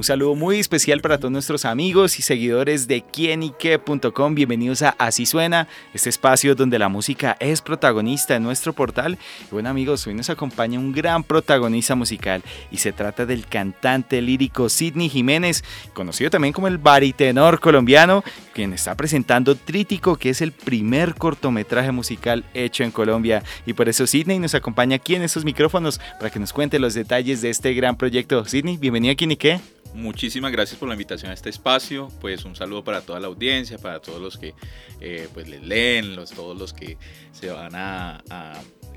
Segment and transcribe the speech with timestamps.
[0.00, 4.34] Un saludo muy especial para todos nuestros amigos y seguidores de quienique.com.
[4.34, 9.18] Bienvenidos a Así Suena, este espacio donde la música es protagonista en nuestro portal.
[9.42, 14.22] Y bueno amigos, hoy nos acompaña un gran protagonista musical y se trata del cantante
[14.22, 18.24] lírico Sidney Jiménez, conocido también como el baritenor colombiano,
[18.60, 23.42] quien está presentando Trítico, que es el primer cortometraje musical hecho en Colombia.
[23.64, 26.92] Y por eso Sidney nos acompaña aquí en estos micrófonos para que nos cuente los
[26.92, 28.44] detalles de este gran proyecto.
[28.44, 29.60] Sidney, bienvenido a Quienique.
[29.94, 32.10] Muchísimas gracias por la invitación a este espacio.
[32.20, 34.52] Pues un saludo para toda la audiencia, para todos los que
[35.00, 36.98] eh, pues les leen, los, todos los que
[37.32, 38.22] se van a,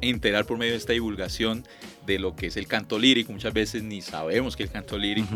[0.01, 1.65] enterar por medio de esta divulgación
[2.05, 3.31] de lo que es el canto lírico.
[3.31, 5.29] Muchas veces ni sabemos que el canto lírico.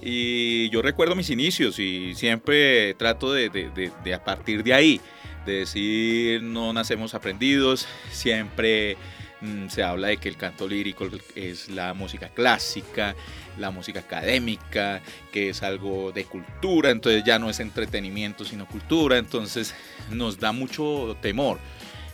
[0.00, 5.00] Y yo recuerdo mis inicios y siempre trato de, de, a partir de ahí,
[5.46, 8.96] de decir no nacemos aprendidos, siempre
[9.40, 13.16] mm, se habla de que el canto lírico es la música clásica,
[13.58, 15.00] la música académica,
[15.32, 19.74] que es algo de cultura, entonces ya no es entretenimiento sino cultura, entonces
[20.10, 21.58] nos da mucho temor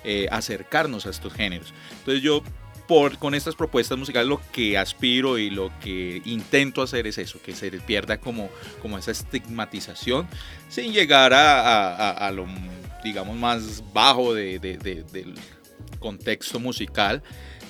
[0.05, 1.75] eh, acercarnos a estos géneros.
[1.99, 2.43] Entonces yo
[3.19, 7.55] con estas propuestas musicales lo que aspiro y lo que intento hacer es eso, que
[7.55, 8.49] se pierda como,
[8.81, 10.27] como esa estigmatización
[10.69, 12.47] sin llegar a, lo,
[13.05, 15.35] digamos, más bajo del
[15.99, 17.23] contexto musical,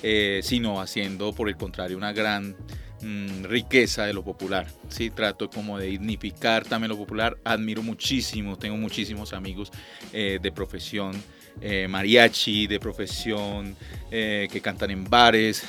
[0.03, 2.55] eh, sino haciendo por el contrario una gran
[3.01, 4.67] Mm, riqueza de lo popular.
[4.89, 7.37] Sí, trato como de dignificar también lo popular.
[7.45, 9.71] Admiro muchísimo, tengo muchísimos amigos
[10.11, 11.13] eh, de profesión
[11.61, 13.75] eh, mariachi, de profesión
[14.11, 15.63] eh, que cantan en bares.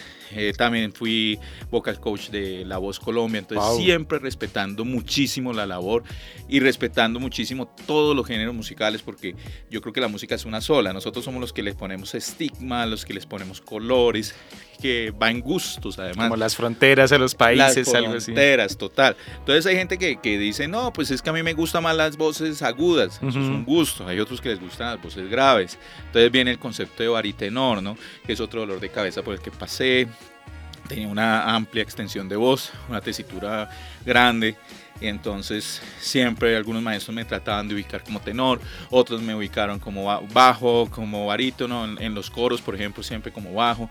[0.57, 1.41] también fui
[1.73, 6.05] vocal coach de La Voz Colombia, entonces siempre respetando muchísimo la labor
[6.49, 9.35] y respetando muchísimo todos los géneros musicales porque
[9.71, 10.93] yo creo que la música es una sola.
[10.93, 14.35] Nosotros somos los que les ponemos estigma, los que les ponemos colores
[14.81, 16.27] que va en gustos, además.
[16.27, 19.17] Como las fronteras a los países, las fronteras, total.
[19.39, 21.97] Entonces hay gente que, que, dice, no, pues es que a mí me gustan más
[21.97, 24.07] las voces agudas, eso es un gusto.
[24.07, 25.79] Hay otros que les gustan las voces graves.
[26.07, 27.97] Entonces viene el concepto de baritenor, ¿no?
[28.27, 30.09] Que es otro dolor de cabeza por el que pasé.
[30.89, 33.71] Tenía una amplia extensión de voz, una tesitura
[34.05, 34.57] grande.
[35.01, 38.61] Y entonces siempre algunos maestros me trataban de ubicar como tenor,
[38.91, 43.89] otros me ubicaron como bajo, como barítono, en los coros, por ejemplo, siempre como bajo.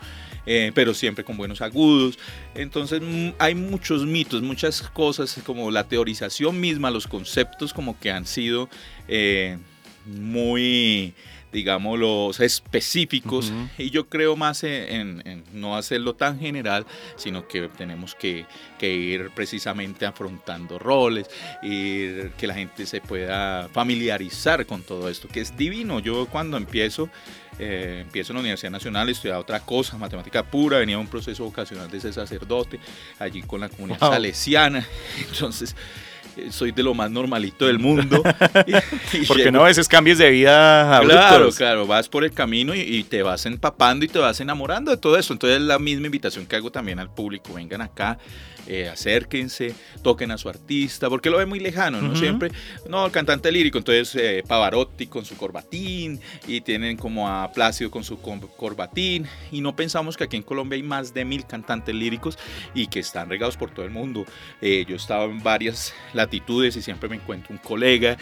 [0.52, 2.18] Eh, pero siempre con buenos agudos.
[2.56, 8.10] Entonces mm, hay muchos mitos, muchas cosas como la teorización misma, los conceptos como que
[8.10, 8.68] han sido
[9.08, 9.59] eh,
[10.06, 11.14] muy
[11.52, 13.52] digamos, los específicos.
[13.78, 18.46] Y yo creo más en, no hacerlo tan general, sino que tenemos que,
[18.78, 21.28] que, ir precisamente afrontando roles,
[21.64, 26.00] y que la gente se pueda familiarizar con todo esto, que es divino.
[26.00, 27.09] Yo cuando empiezo
[27.58, 31.92] eh, empiezo en la Universidad Nacional, estudiaba otra cosa, matemática pura, venía un proceso vocacional
[31.92, 32.80] de ser sacerdote,
[33.20, 34.88] allí con la comunidad salesiana,
[35.30, 35.76] entonces
[36.52, 38.24] soy de lo más normalito del mundo.
[39.28, 43.04] Porque no, a veces cambios de vida Claro, claro, vas por el camino y, y,
[43.04, 45.34] te vas empapando y te vas enamorando de todo eso.
[45.34, 48.18] Entonces la misma invitación que hago también al público, vengan acá,
[48.69, 52.16] eh, acérquense, toquen a su artista, porque lo ve muy lejano, ¿no?
[52.16, 52.52] Siempre,
[52.88, 57.90] no, el cantante lírico, entonces eh, Pavarotti con su corbatín y tienen como a Plácido
[57.90, 61.96] con su corbatín y no pensamos que aquí en Colombia hay más de mil cantantes
[61.96, 62.38] líricos
[62.75, 64.25] y que están regados por todo el mundo.
[64.62, 68.18] Eh, yo he estado en varias latitudes y siempre me encuentro un colega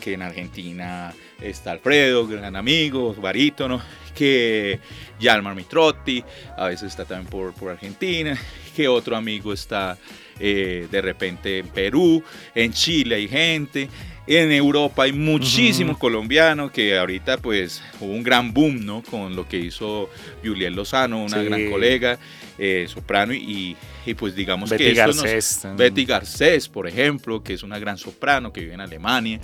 [0.00, 3.80] que en Argentina está Alfredo, gran amigo, barítono,
[4.14, 4.78] que
[5.18, 6.22] Yalmar Mitrotti,
[6.56, 8.38] a veces está también por, por Argentina,
[8.74, 9.98] que otro amigo está
[10.38, 12.22] eh, de repente en Perú,
[12.54, 13.88] en Chile hay gente,
[14.26, 19.02] en Europa hay muchísimos colombianos que ahorita pues hubo un gran boom, ¿no?
[19.02, 20.08] Con lo que hizo
[20.44, 22.18] Julián Lozano, una gran colega,
[22.58, 23.76] eh, soprano y,
[24.06, 24.94] y, pues digamos que...
[24.94, 25.66] Garcés.
[25.76, 29.40] Betty Garcés, por ejemplo, que es una gran soprano que vive en Alemania.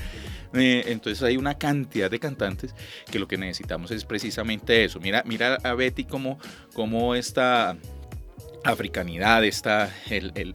[0.54, 2.74] Eh, entonces hay una cantidad de cantantes
[3.10, 5.00] que lo que necesitamos es precisamente eso.
[5.00, 6.38] Mira, mira a Betty como,
[6.72, 7.76] como esta
[8.64, 10.54] africanidad, esta, el, el,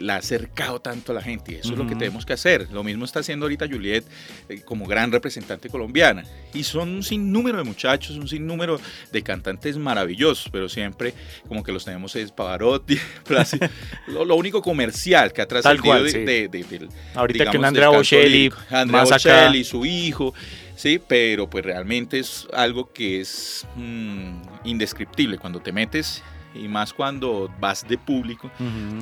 [0.00, 2.68] la ha acercado tanto a la gente y eso es lo que tenemos que hacer.
[2.72, 4.04] Lo mismo está haciendo ahorita Juliet
[4.48, 6.24] eh, como gran representante colombiana.
[6.54, 8.80] Y son un sinnúmero de muchachos, un sinnúmero
[9.12, 11.14] de cantantes maravillosos, pero siempre
[11.48, 12.98] como que los tenemos es Pavarotti,
[14.08, 19.64] lo, lo, único comercial que ha trascendido de, de, Ahorita que Andrea Bocelli, Andrea Bocelli,
[19.64, 20.34] su hijo
[20.76, 25.38] sí, pero pues realmente es algo que es mm, indescriptible.
[25.38, 26.22] Cuando te metes
[26.58, 28.50] y más cuando vas de público,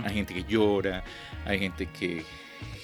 [0.04, 1.04] hay gente que llora,
[1.44, 2.24] hay gente que,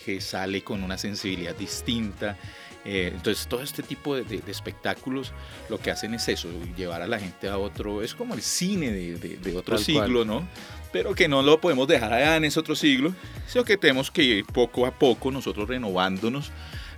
[0.05, 2.37] que sale con una sensibilidad distinta.
[2.83, 5.33] Eh, entonces todo este tipo de, espectáculos
[5.69, 8.91] lo que hacen es eso, llevar a la gente a otro, es como el cine
[8.91, 10.49] de, de otro siglo, ¿no?
[10.91, 13.15] Pero que no lo podemos dejar allá en ese otro siglo,
[13.47, 16.51] sino que tenemos que ir poco a poco nosotros renovándonos,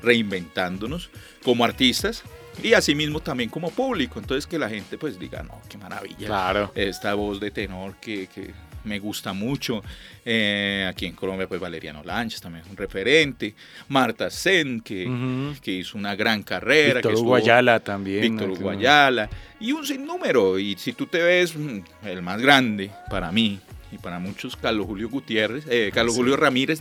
[0.03, 1.11] reinventándonos
[1.43, 2.23] como artistas,
[2.63, 4.19] y asimismo también como público.
[4.19, 6.27] Entonces que la gente pues diga, no, qué maravilla.
[6.27, 6.73] Claro.
[6.75, 8.53] Esta voz de tenor que, que
[8.85, 9.83] me gusta mucho.
[10.25, 13.55] Eh, aquí en Colombia pues Valeriano Lanches también es un referente.
[13.89, 16.95] Marta Sen que, que hizo una gran carrera.
[16.95, 18.37] Víctor Guayala también.
[18.37, 19.29] Víctor Guayala.
[19.61, 20.59] Y un sinnúmero.
[20.59, 23.61] Y si tú te ves mm, el más grande para mí,
[23.93, 26.81] y para muchos Carlos Julio Gutiérrez, eh, Carlos Julio Ramírez,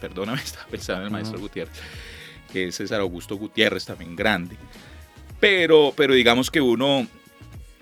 [0.00, 1.74] perdóname, estaba pensando en el maestro Gutiérrez,
[2.52, 4.56] que es César Augusto Gutiérrez, también grande.
[5.44, 7.06] Pero, pero digamos que uno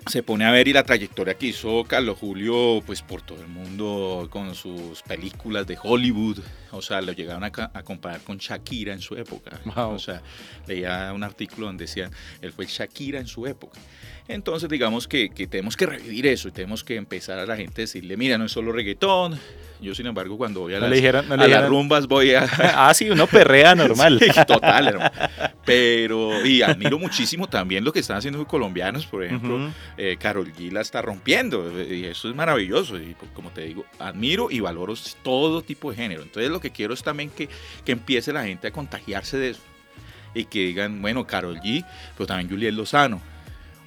[0.07, 3.47] se pone a ver y la trayectoria que hizo Carlos Julio, pues por todo el
[3.47, 6.39] mundo con sus películas de Hollywood,
[6.71, 7.51] o sea, lo llegaron a,
[7.83, 9.61] comparar con Shakira en su época.
[9.77, 10.21] O sea,
[10.67, 12.11] leía un artículo donde decían,
[12.41, 13.79] él fue Shakira en su época.
[14.27, 17.81] Entonces, digamos que, que, tenemos que revivir eso y tenemos que empezar a la gente
[17.81, 19.37] a decirle, mira, no es solo reggaetón.
[19.81, 22.43] Yo, sin embargo, cuando voy a, las, rumbas voy a...
[22.87, 24.17] ah, sí, uno perrea normal.
[24.47, 25.11] total, hermano.
[25.65, 30.53] Pero, y admiro muchísimo también lo que están haciendo los colombianos, por ejemplo, eh, Carol
[30.53, 32.97] G la está rompiendo, y eso es maravilloso.
[32.97, 36.21] Y pues, como te digo, admiro y valoro todo tipo de género.
[36.21, 37.49] Entonces, lo que quiero es también que,
[37.83, 39.61] que empiece la gente a contagiarse de eso.
[40.33, 41.85] Y que digan, bueno, Carol G,
[42.15, 43.32] pero también Juliet Lozano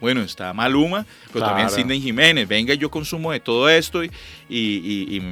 [0.01, 2.47] bueno, está Maluma, pero también Sidney Jiménez.
[2.47, 4.11] Venga, yo consumo de todo esto y,
[4.49, 5.23] y,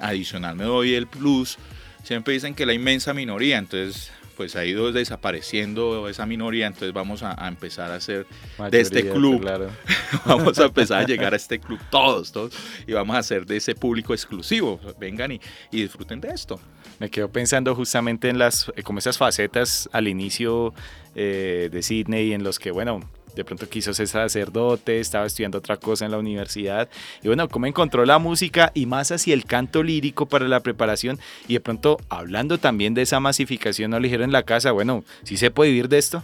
[0.00, 1.58] adicional me doy el plus.
[2.02, 7.22] Siempre dicen que la inmensa minoría, entonces pues ha ido desapareciendo esa minoría, entonces vamos
[7.22, 8.26] a, empezar a hacer
[8.70, 9.44] de este club,
[10.26, 12.52] vamos a empezar a llegar a este club todos, todos,
[12.86, 15.40] y vamos a hacer de ese público exclusivo, vengan y,
[15.70, 16.60] disfruten de esto.
[16.98, 20.72] Me quedo pensando justamente en las, como esas facetas al inicio
[21.14, 23.00] eh, de Sydney, en los que, bueno,
[23.34, 26.88] de pronto quiso ser sacerdote, estaba estudiando otra cosa en la universidad.
[27.22, 31.18] Y bueno, cómo encontró la música y más hacia el canto lírico para la preparación.
[31.48, 35.04] Y de pronto, hablando también de esa masificación, no le dijeron en la casa, bueno,
[35.22, 36.22] ¿sí se puede vivir de esto?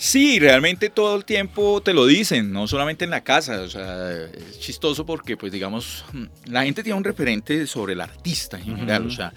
[0.00, 4.10] Sí, realmente todo el tiempo te lo dicen, no solamente en la casa, o sea,
[4.12, 6.06] es chistoso porque pues digamos,
[6.46, 9.34] la gente tiene un referente sobre el artista en general, o sea,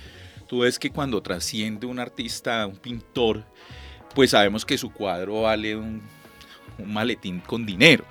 [0.47, 3.43] tú ves que cuando trasciende un artista, un pintor,
[4.15, 6.01] pues sabemos que su cuadro vale un
[6.77, 8.05] un maletín con dinero.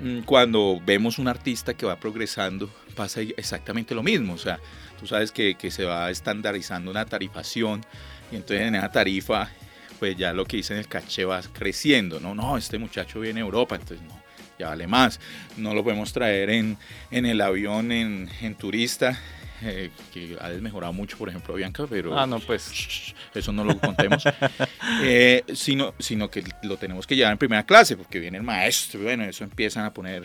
[0.00, 4.34] Mm, cuando vemos un artista que va progresando, pasa exactamente lo mismo.
[4.34, 4.58] O sea,
[4.98, 7.84] tú sabes que, se va estandarizando una tarifación
[8.32, 9.50] y entonces en esa tarifa,
[9.98, 12.20] pues ya lo que dice en el caché va creciendo.
[12.20, 14.20] No, no, este muchacho viene a Europa, entonces no,
[14.58, 15.20] ya vale más.
[15.56, 16.76] No lo podemos traer en,
[17.10, 19.18] en el avión, en, en turista,
[19.62, 23.14] eh, que ha desmejorado mucho, por ejemplo, Bianca, pero ah, no, pues.
[23.34, 24.24] Eso no lo contemos,
[25.02, 29.00] eh, sino, sino que lo tenemos que llevar en primera clase, porque viene el maestro,
[29.00, 30.24] bueno, eso empiezan a poner,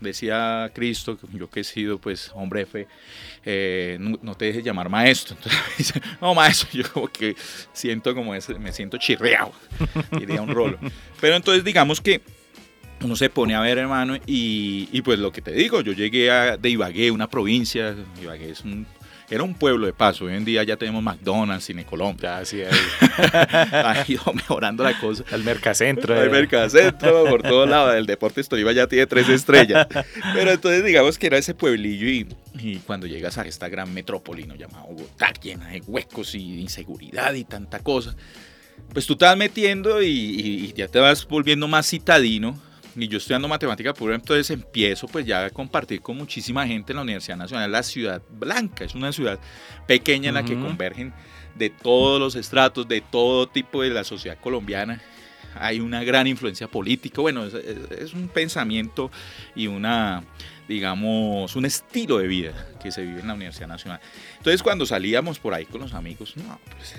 [0.00, 2.88] decía Cristo, yo que he sido pues hombre de fe,
[3.44, 7.36] eh, no, te dejes llamar maestro, entonces no maestro, yo como que
[7.72, 9.52] siento como ese, me siento chirreado,
[10.18, 10.78] diría un rolo,
[11.20, 12.20] pero entonces digamos que
[13.02, 16.56] uno se pone a ver, hermano, y, pues lo que te digo, yo llegué a,
[16.56, 18.86] de Ibagué, una provincia, Ibagué es un,
[19.30, 22.38] era un pueblo de paso, hoy en día ya tenemos McDonald's, Cine Colombia.
[22.38, 22.62] Ya, sí,
[23.32, 25.24] ha ido mejorando la cosa.
[25.32, 26.20] El Mercacentro.
[26.20, 26.30] El eh.
[26.30, 29.86] Mercacentro, por todos lados, el Deportes Tolima ya tiene tres estrellas.
[30.34, 32.28] Pero entonces digamos que era ese pueblillo y,
[32.58, 34.54] y cuando llegas a esta gran metrópoli, ¿no?
[34.56, 38.14] llamada Bogotá, llena de huecos y inseguridad y tanta cosa,
[38.92, 42.60] pues tú te vas metiendo y, y ya te vas volviendo más citadino
[42.96, 46.96] y yo estudiando matemática pura, entonces empiezo pues ya a compartir con muchísima gente en
[46.96, 49.38] la Universidad Nacional, la ciudad blanca, es una ciudad
[49.86, 51.12] pequeña en la que convergen
[51.54, 55.00] de todos los estratos, de todo tipo de la sociedad colombiana.
[55.56, 59.10] Hay una gran influencia política, bueno, es, un pensamiento
[59.54, 60.24] y una,
[60.66, 64.00] digamos, un estilo de vida que se vive en la Universidad Nacional.
[64.36, 66.94] Entonces cuando salíamos por ahí con los amigos, no, pues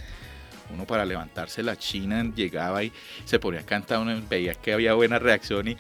[0.74, 2.92] uno para levantarse la china llegaba y
[3.26, 5.78] se ponía a cantar, uno veía que había buena reacción y,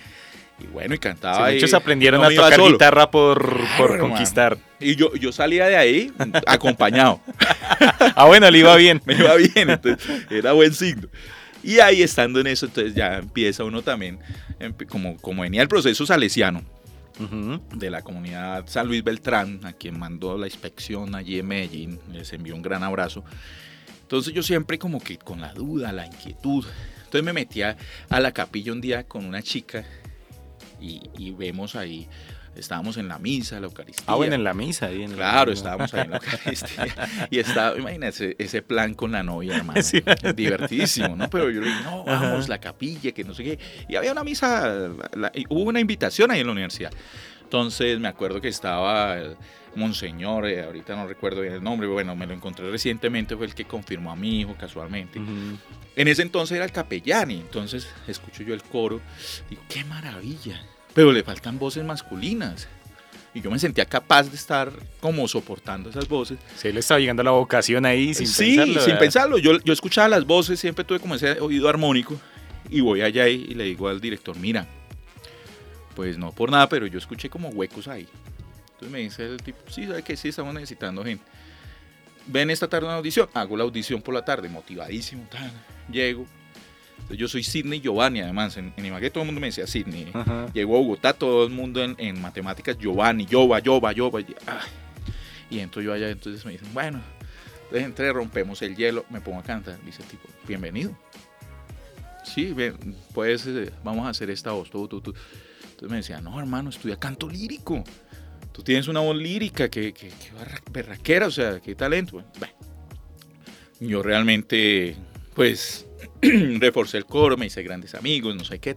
[0.72, 1.51] bueno, y cantaba.
[1.51, 4.58] muchos aprendieron a tocar guitarra por, por conquistar.
[4.80, 6.13] Y yo, yo salía de ahí
[6.48, 7.20] acompañado.
[8.15, 9.01] ah, bueno, le iba bien.
[9.06, 11.08] Me iba bien, entonces era buen signo.
[11.63, 14.20] Y ahí estando en eso, entonces ya empieza uno también,
[14.88, 16.62] como, como venía el proceso salesiano,
[17.74, 22.32] de la comunidad San Luis Beltrán, a quien mandó la inspección allí en Medellín, les
[22.34, 23.24] envió un gran abrazo.
[24.06, 26.64] Entonces yo siempre como que con la duda, la inquietud.
[26.98, 27.76] Entonces me metía
[28.08, 29.84] a la capilla un día con una chica
[30.80, 32.08] y, vemos ahí
[32.56, 34.06] estábamos en la misa, la Eucaristía.
[34.08, 34.86] Ah, bueno, en la misa.
[34.86, 36.88] Ahí en claro, estábamos ahí en la Eucaristía.
[37.32, 39.82] y estaba, imagínate, ese plan con la novia, hermano.
[40.36, 41.30] Divertidísimo, ¿no?
[41.30, 43.60] Pero yo le dije, no, vamos, la capilla, que no sé qué.
[43.90, 44.90] Y había una misa,
[45.50, 46.94] hubo una invitación ahí en la universidad.
[47.46, 49.38] Entonces me acuerdo que estaba el
[49.75, 53.54] Monseñor, eh, ahorita no recuerdo bien el nombre, bueno, me lo encontré recientemente, fue el
[53.54, 55.20] que confirmó a mi hijo casualmente.
[55.96, 59.00] En ese entonces era el capellán y entonces escucho yo el coro,
[59.50, 60.62] digo, qué maravilla,
[60.94, 62.68] pero le faltan voces masculinas.
[63.34, 64.72] Y yo me sentía capaz de estar
[65.02, 66.40] como soportando esas voces.
[66.56, 68.80] Sí, le estaba llegando la vocación ahí sin sí, pensarlo.
[68.80, 69.38] Sí, sin pensarlo.
[69.38, 72.18] Yo, yo escuchaba las voces, siempre tuve como ese oído armónico.
[72.70, 74.66] Y voy allá y, le digo al director, mira,
[75.96, 78.08] pues no por nada, pero yo escuché como huecos ahí.
[78.74, 81.24] Entonces me dice el tipo, sí, ¿sabe que Sí, estamos necesitando gente.
[82.28, 83.30] Ven esta tarde una audición.
[83.34, 85.28] Hago la audición por la tarde, motivadísimo.
[85.92, 86.25] Llego,
[87.10, 88.58] yo soy Sidney Giovanni, además.
[88.58, 90.12] En, en, Imagué todo el mundo me decía Sidney.
[90.54, 94.20] Llegó a Bogotá, todo el mundo en, matemáticas, Giovanni, Jova, Jova, Jova.
[95.50, 97.00] Y entro yo allá, entonces me dicen, bueno,
[97.64, 99.78] entonces entre, rompemos el hielo, me pongo a cantar.
[99.86, 100.98] Dice el tipo, bienvenido.
[102.24, 102.75] Sí, bien,
[103.14, 104.72] pues eh, vamos a hacer esta voz.
[105.75, 107.84] Entonces me decía, no, hermano, estudia canto lírico.
[108.53, 110.32] Tú tienes una voz lírica, que, que, que
[110.72, 112.24] berraquera, o sea, qué talento.
[112.39, 112.53] Bueno,
[113.82, 114.96] yo realmente,
[115.34, 115.86] pues,
[116.22, 118.74] reforcé el coro, me hice grandes amigos, no sé qué.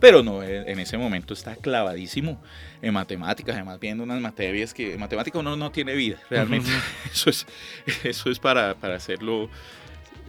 [0.00, 2.40] Pero no, en ese momento está clavadísimo
[2.80, 6.70] en matemáticas, además viendo unas materias que en matemáticas uno no tiene vida, realmente.
[7.12, 7.46] Eso es,
[8.04, 9.50] eso es para, para hacerlo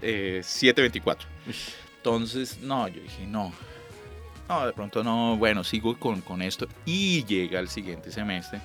[0.01, 1.29] eh, 724.
[1.97, 3.53] Entonces, no, yo dije, no,
[4.51, 6.67] no, de pronto no, bueno, sigo con, con esto.
[6.85, 8.59] Y llega el siguiente semestre,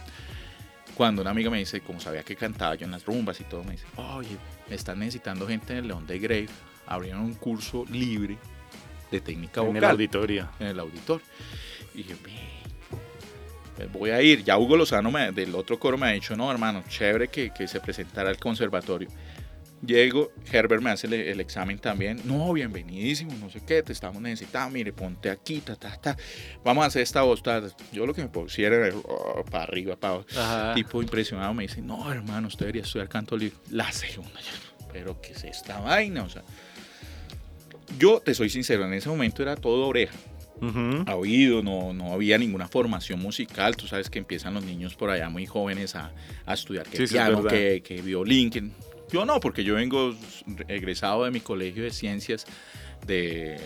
[0.96, 3.62] cuando una amiga me dice, como sabía que cantaba yo en las rumbas y todo,
[3.62, 4.36] me dice, oye,
[4.68, 6.48] me están necesitando gente en el León de Grave
[6.86, 8.38] abrieron un curso libre
[9.10, 9.76] de técnica vocal.
[9.76, 10.48] En el auditorio.
[10.60, 11.26] En el auditorio.
[11.94, 12.16] Y dije,
[13.76, 14.44] pues voy a ir.
[14.44, 17.80] Ya Hugo Lozano del otro coro me ha dicho, no, hermano, chévere que, que se
[17.80, 19.08] presentara al conservatorio.
[19.86, 22.20] Llego, Herbert me hace el, examen también.
[22.24, 24.72] No, bienvenidísimo, no sé qué, te estamos necesitando.
[24.72, 26.16] Mire, ponte aquí, ta, ta, ta.
[26.64, 27.42] Vamos a hacer esta voz.
[27.92, 30.74] Yo lo que me pusiera era oh, para arriba, para abajo.
[30.74, 33.56] Tipo impresionado me dice, no, hermano, usted debería estudiar canto libre.
[33.70, 34.40] La segunda,
[34.92, 36.24] pero ¿qué es esta vaina?
[36.24, 36.42] O sea,
[37.98, 40.16] yo te soy sincero, en ese momento era todo oreja.
[41.06, 43.76] A oído, no, no había ninguna formación musical.
[43.76, 46.12] Tú sabes que empiezan los niños por allá muy jóvenes a,
[46.46, 48.48] a estudiar que piano, que, que, violín.
[48.48, 48.70] Que...
[49.10, 50.14] Yo no, porque yo vengo
[50.68, 52.46] egresado de mi colegio de ciencias
[53.06, 53.60] de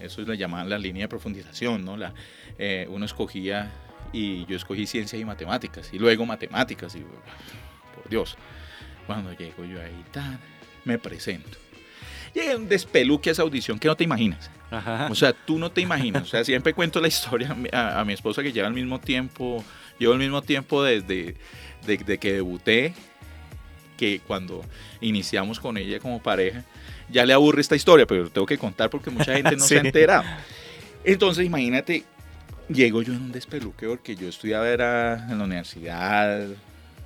[0.00, 1.96] eso le llamaban la línea de profundización, ¿no?
[1.96, 2.14] La,
[2.58, 3.70] eh, uno escogía
[4.12, 8.36] y yo escogí ciencias y matemáticas y luego matemáticas y por Dios,
[9.06, 10.38] cuando llego yo ahí tan
[10.84, 11.58] me presento
[12.34, 14.50] Llegué un despeluque a esa audición que no te imaginas.
[15.10, 16.22] O sea, tú no te imaginas.
[16.22, 19.64] O sea, siempre cuento la historia a, mi esposa que lleva al mismo tiempo,
[19.98, 21.36] llevo el mismo tiempo desde
[21.86, 22.94] de, que debuté,
[23.98, 24.64] que cuando
[25.02, 26.64] iniciamos con ella como pareja.
[27.10, 29.76] Ya le aburre esta historia, pero lo tengo que contar porque mucha gente no se
[29.76, 30.24] ha enterado.
[31.04, 32.04] Entonces, imagínate,
[32.68, 36.46] llego yo en un despeluque porque yo estudiaba era en la universidad,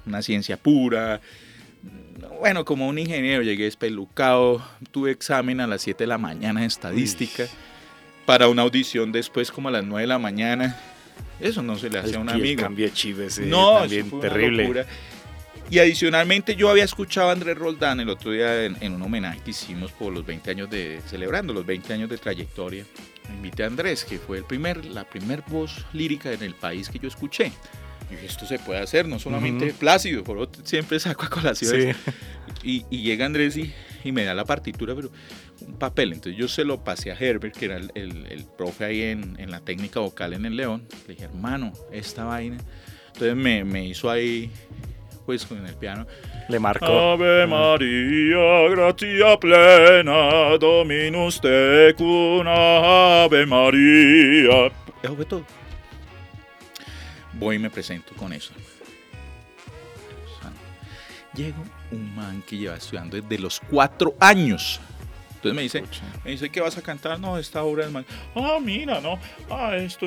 [0.06, 1.20] una ciencia pura,
[2.40, 6.66] bueno, como un ingeniero llegué espelucado, tuve examen a las 7 de la mañana de
[6.66, 7.46] estadística,
[8.26, 10.76] para una audición después como a las 9 de la mañana.
[11.40, 12.62] Eso no se le hace a un amigo.
[12.62, 14.86] Cambia chives, no, también terrible.
[15.72, 19.52] Y adicionalmente yo había escuchado a Andrés Roldán el otro día en, un homenaje que
[19.52, 22.84] hicimos por los 20 años de, celebrando los 20 años de trayectoria.
[23.30, 26.98] invité a Andrés, que fue el primer, la primer voz lírica en el país que
[26.98, 27.52] yo escuché.
[28.10, 31.96] Y esto se puede hacer, no solamente Plácido, por siempre saco a colación.
[32.62, 33.72] Y, llega Andrés y,
[34.12, 35.10] me da la partitura, pero
[35.66, 36.12] un papel.
[36.12, 39.50] Entonces yo se lo pasé a Herbert, que era el, el, profe ahí en, en,
[39.50, 40.86] la técnica vocal en el León.
[41.08, 42.58] Le dije, hermano, esta vaina.
[43.06, 44.50] Entonces me, me hizo ahí,
[45.24, 46.06] pues con el piano.
[46.48, 46.86] Le marcó.
[46.86, 54.72] Ave María, gracia plena, Dominus tecum, Ave María.
[55.02, 55.44] Eso fue todo
[57.42, 58.52] voy y me presento con eso.
[61.34, 64.80] Llego un man que lleva estudiando desde los cuatro años.
[65.42, 65.82] Entonces me dice,
[66.24, 67.18] me dice, ¿qué vas a cantar?
[67.18, 68.06] No, esta obra es mal.
[68.36, 69.18] Ah, mira, no.
[69.50, 70.06] Ah, esto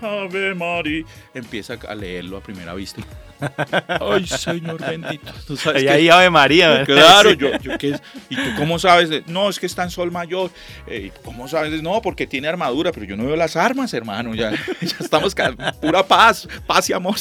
[0.00, 1.04] Ave María.
[1.34, 3.02] Empieza a leerlo a primera vista.
[4.00, 5.32] Ay, Señor bendito.
[5.44, 6.84] ¿Tú sabes y ahí Ave María.
[6.84, 8.02] Claro, yo, yo ¿qué es?
[8.30, 9.26] ¿Y tú cómo sabes?
[9.26, 10.52] No, es que está en sol mayor.
[10.86, 11.82] Eh, ¿Cómo sabes?
[11.82, 14.36] No, porque tiene armadura, pero yo no veo las armas, hermano.
[14.36, 15.34] Ya, ya estamos
[15.80, 17.16] pura paz, paz y amor.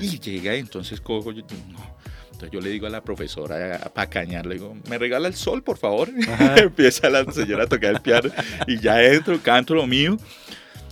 [0.00, 1.96] Y llega, entonces cojo, yo, no.
[2.36, 5.62] Entonces yo le digo a la profesora para cañar, le digo, ¿me regala el sol,
[5.62, 6.10] por favor?
[6.56, 8.28] Empieza la señora a tocar el piano
[8.66, 10.18] y ya entro, canto lo mío.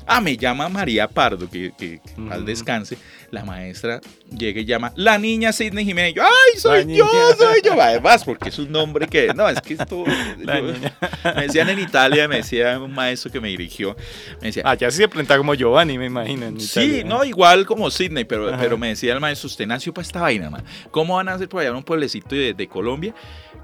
[0.07, 2.99] Ah, me llama María Pardo, que, que, al descanse.
[3.31, 6.15] La maestra llega y llama la niña Sidney Jiménez.
[6.15, 7.37] Yo, ¡ay, soy La yo, niña.
[7.37, 7.81] soy yo!
[7.81, 9.33] Además, porque es un nombre que.
[9.35, 10.05] No, es que esto.
[10.39, 10.97] La yo- niña.
[11.35, 13.97] me decían en Italia, me decía un maestro que me dirigió.
[14.41, 16.47] Me decía, Allá sí se presenta como Giovanni, me imagino.
[16.47, 17.05] en Sí, Italia.
[17.05, 18.59] no, igual como Sydney, pero, Ajá.
[18.61, 20.63] pero me decía el maestro, usted nació para esta vaina, man.
[20.91, 23.15] ¿Cómo van a hacer por allá un pueblecito de, de Colombia?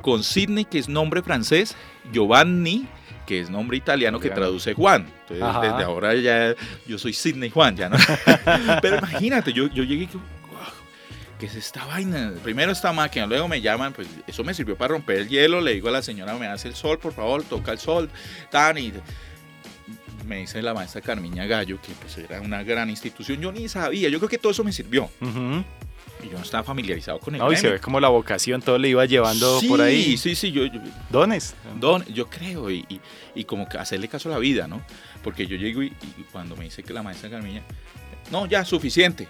[0.02, 1.76] Con Sydney, que es nombre francés,
[2.12, 2.88] Giovanni,
[3.30, 5.06] que es nombre italiano, que traduce Juan.
[5.20, 5.60] Entonces, Ajá.
[5.60, 6.52] desde ahora ya
[6.84, 7.96] yo soy Sydney Juan, ya no.
[8.82, 10.24] pero imagínate, yo, yo llegué y que, "Wow,
[11.38, 12.32] ¿Qué es esta vaina?
[12.42, 15.60] Primero esta máquina, luego me llaman, pues eso me sirvió para romper el hielo.
[15.60, 18.10] Le digo a la señora, me hace el sol, por favor, toca el sol,
[18.50, 18.92] tan y
[20.26, 24.08] me dice la maestra Carmiña Gallo, que pues era una gran institución, yo ni sabía,
[24.08, 25.08] yo creo que todo eso me sirvió.
[25.20, 25.64] Y
[26.28, 28.88] yo no estaba familiarizado con el No, y se ve como la vocación, todo le
[28.88, 30.16] iba llevando sí, por ahí.
[30.16, 31.54] Sí, sí, yo, yo, Dones.
[31.78, 33.00] don- yo creo, y, y-
[33.34, 34.82] y como que hacerle caso a la vida, ¿no?
[35.22, 35.86] Porque yo llego y,
[36.18, 37.62] y cuando me dice que la maestra Carmiña,
[38.30, 39.28] no, ya, suficiente.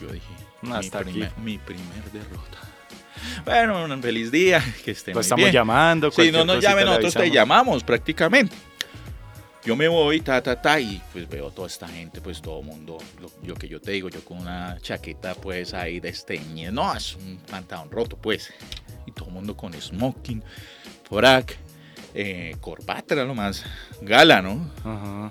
[0.00, 0.26] Yo dije,
[0.62, 1.10] mi, Hasta aquí.
[1.12, 2.58] primer, mi primer derrota.
[3.44, 5.52] Bueno, un feliz día, que esté Lo muy estamos bien.
[5.52, 6.10] llamando.
[6.10, 8.54] Si no nos llamen, nosotros te llamamos prácticamente.
[9.64, 12.66] Yo me voy, ta, ta, ta, y pues veo toda esta gente, pues todo el
[12.66, 16.94] mundo, lo, yo que yo te digo, yo con una chaqueta pues ahí desteñida, no,
[16.94, 18.52] es un pantalón roto pues,
[19.06, 20.44] y todo el mundo con smoking,
[21.08, 21.56] frac,
[22.12, 23.64] eh, corbata era lo más
[24.02, 24.70] gala, ¿no?
[24.84, 25.30] Ajá.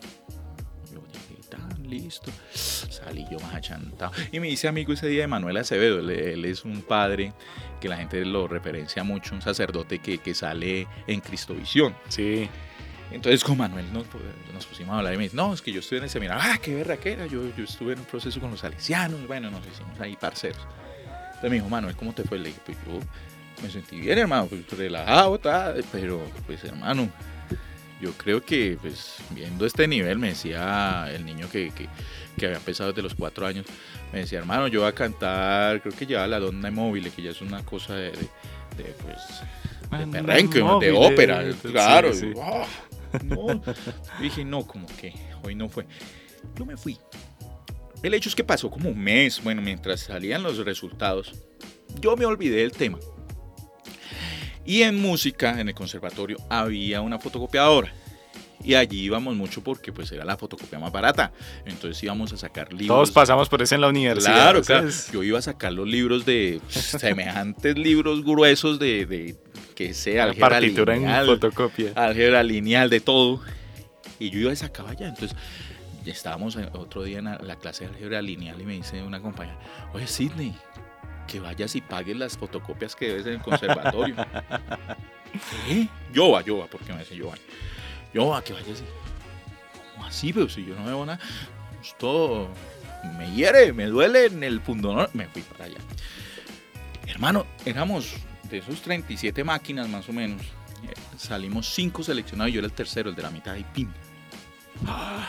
[0.92, 4.13] Yo llegué tan listo, salí yo más achantado.
[4.32, 7.34] Y me hice amigo ese día de Manuel Acevedo, él, él es un padre
[7.80, 11.96] que la gente lo referencia mucho, un sacerdote que, que sale en Cristovisión.
[12.10, 12.50] Sí.
[13.13, 14.05] Entonces con Manuel nos,
[14.53, 16.43] nos pusimos a hablar y me dice, no, es que yo estuve en el seminario,
[16.43, 20.00] ah, qué berraquera, yo, yo estuve en un proceso con los salesianos, bueno, nos hicimos
[20.00, 20.65] ahí parceros.
[21.27, 22.39] Entonces me dijo, Manuel, ¿cómo te fue?
[22.39, 23.00] Le dije, pues yo
[23.62, 27.08] me sentí bien, hermano, pues relajado, tal, pero pues hermano,
[28.01, 31.88] yo creo que pues viendo este nivel, me decía el niño que, que,
[32.38, 33.67] que había empezado desde los cuatro años,
[34.12, 37.29] me decía, hermano, yo voy a cantar, creo que lleva la donna móvil, que ya
[37.29, 38.17] es una cosa de, de,
[38.78, 42.12] de, pues, de perrenque, de ópera, claro.
[42.12, 42.39] sí, sí.
[43.23, 43.62] No.
[44.21, 45.86] Dije, no, como que hoy no fue.
[46.58, 46.97] Yo me fui.
[48.02, 51.34] El hecho es que pasó como un mes, bueno, mientras salían los resultados,
[52.02, 52.99] yo me olvidé del tema.
[54.65, 57.93] Y en música, en el conservatorio, había una fotocopiadora.
[58.63, 61.34] Y allí íbamos mucho porque pues era la fotocopia más barata.
[61.65, 62.88] Entonces íbamos a sacar libros.
[62.88, 64.34] Todos pasamos por eso en la universidad.
[64.34, 64.89] Claro, claro.
[65.12, 69.36] Yo iba a sacar los libros de semejantes libros gruesos de, de
[69.75, 71.91] que sea álgebra partitura en fotocopia.
[71.95, 73.41] álgebra lineal, de todo.
[74.19, 75.07] Y yo iba y sacaba ya.
[75.07, 75.38] Entonces,
[76.05, 79.59] estábamos otro día en la, la clase de álgebra lineal y me dice una compañera,
[79.93, 80.55] oye, Sidney,
[81.27, 84.15] que vayas y pagues las fotocopias que debes en el conservatorio.
[85.67, 85.88] ¿Qué?
[86.13, 87.36] Yo va, yo va, porque me dice yo va.
[88.13, 89.93] Yo va, que vayas y...
[89.95, 90.31] ¿Cómo así?
[90.31, 91.19] Pero si yo no veo nada.
[91.81, 92.49] Esto
[93.17, 95.09] me hiere, me duele en el pundonor.
[95.13, 95.79] Me fui para allá.
[97.07, 98.13] Hermano, éramos
[98.54, 100.42] de esos 37 máquinas más o menos.
[100.42, 103.92] eh, Salimos cinco seleccionados y yo era el tercero, el de la mitad y pin.
[104.86, 105.28] Ah,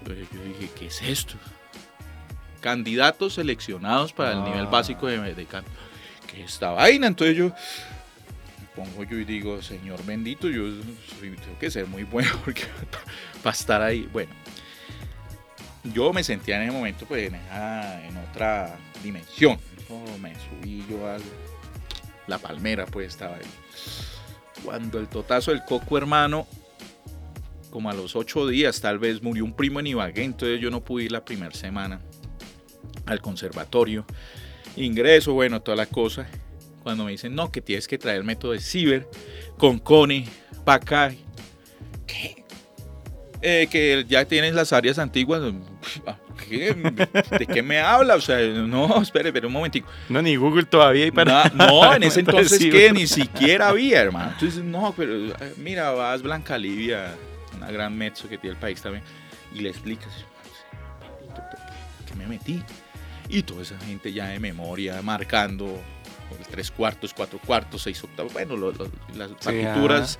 [0.00, 1.34] Entonces yo dije, ¿qué es esto?
[2.60, 4.70] Candidatos seleccionados para el nivel Ah.
[4.70, 5.70] básico de, de canto.
[6.26, 7.06] ¿Qué es esta vaina?
[7.06, 10.64] Entonces yo me pongo yo y digo, Señor bendito, yo
[11.18, 12.64] soy- tengo que ser muy bueno porque
[13.42, 14.08] para estar ahí.
[14.12, 14.32] Bueno,
[15.94, 19.58] yo me sentía en ese momento pues en, esa- en otra dimensión.
[20.20, 21.16] Me subí yo a
[22.28, 23.42] la palmera, pues estaba ahí.
[24.64, 26.46] Cuando el totazo del coco hermano,
[27.70, 30.82] como a los ocho días tal vez murió un primo en Ibagué, entonces yo no
[30.82, 32.00] pude ir la primera semana
[33.06, 34.04] al conservatorio.
[34.76, 36.26] Ingreso, bueno, toda la cosa.
[36.82, 39.08] Cuando me dicen, no, que tienes que traer el método de ciber
[39.56, 40.26] con Cone,
[40.64, 41.12] para.
[43.40, 45.42] Eh, que ya tienes las áreas antiguas.
[46.48, 46.74] ¿Qué?
[47.38, 48.16] ¿De qué me habla?
[48.16, 49.88] O sea, no, espere, espere un momentico.
[50.08, 51.44] No, ni Google todavía hay para.
[51.44, 54.32] Na- no, en ese entonces Sí, que ni siquiera había, hermano.
[54.32, 57.14] Entonces, no, pero eh, mira, vas Blanca Livia,
[57.56, 59.04] una gran mezzo que tiene el país también,
[59.54, 60.12] y le explicas,
[62.06, 62.62] ¿qué me metí?
[63.28, 65.66] Y toda esa gente ya de memoria, marcando
[66.38, 70.18] el tres cuartos, cuatro cuartos, seis octavos, bueno, lo- lo- las partituras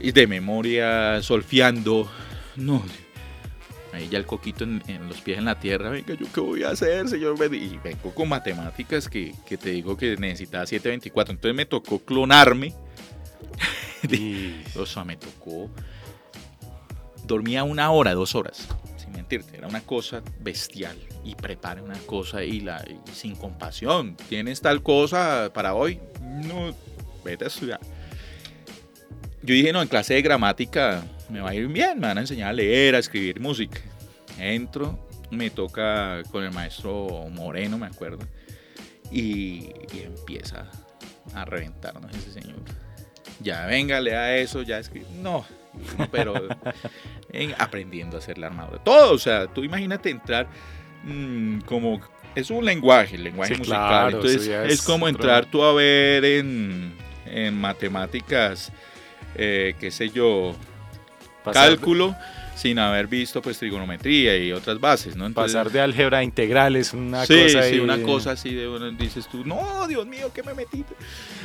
[0.00, 2.10] y de memoria, solfeando.
[2.56, 2.82] No,
[3.96, 6.62] ahí ya el coquito en, en los pies en la tierra, venga, ¿yo qué voy
[6.62, 7.36] a hacer, señor?
[7.54, 12.74] Y vengo con matemáticas que, que te digo que necesitaba 724, entonces me tocó clonarme,
[14.76, 15.70] o sea, me tocó,
[17.24, 22.44] dormía una hora, dos horas, sin mentirte, era una cosa bestial, y prepara una cosa
[22.44, 25.98] y, la, y sin compasión, ¿tienes tal cosa para hoy?
[26.22, 26.74] No,
[27.24, 27.80] vete a estudiar.
[29.42, 32.20] Yo dije, no, en clase de gramática me va a ir bien, me van a
[32.22, 33.80] enseñar a leer, a escribir música.
[34.38, 34.98] Entro,
[35.30, 38.26] me toca con el maestro Moreno, me acuerdo,
[39.10, 40.70] y, y empieza
[41.34, 42.58] a reventarnos ese señor.
[43.40, 45.06] Ya, venga, lea eso, ya escribe.
[45.20, 45.44] No,
[46.10, 46.34] pero
[47.32, 48.82] en, aprendiendo a hacer la armadura.
[48.82, 50.48] Todo, o sea, tú imagínate entrar
[51.04, 52.00] mmm, como...
[52.34, 53.88] Es un lenguaje, el lenguaje Sí, musical.
[53.88, 56.92] claro, Entonces es, es como entrar tú a ver en,
[57.24, 58.70] en matemáticas,
[59.38, 60.54] eh, qué sé yo,
[61.44, 62.16] Pasar, cálculo,
[62.56, 65.26] sin haber visto pues trigonometría y otras bases, ¿no?
[65.26, 68.66] Entonces, pasar de álgebra a integrales, una sí, cosa sí, una de- cosa así de
[68.66, 70.84] bueno, dices tú, no, Dios mío, ¿qué me metí?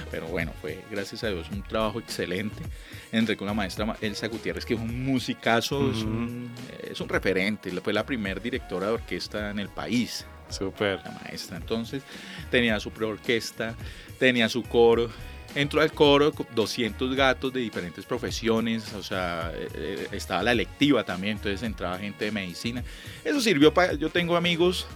[0.10, 2.64] Pero bueno, fue gracias a Dios un trabajo excelente.
[3.12, 6.08] Entré con la maestra Ma- Elsa Gutiérrez, que es un musicazo, es, Ujú.
[6.08, 6.52] un,
[6.90, 11.00] es un referente, fue la primer directora de orquesta en el país, Súper.
[11.04, 11.58] la maestra.
[11.58, 12.02] Entonces
[12.50, 13.76] tenía su preorquesta,
[14.18, 15.10] tenía su coro.
[15.56, 20.54] Entró al coro con 200 gatos de diferentes profesiones, o sea, eh, eh, estaba la
[20.54, 22.84] electiva también, entonces entraba gente de medicina.
[23.24, 24.88] Eso sirvió para, yo tengo amigos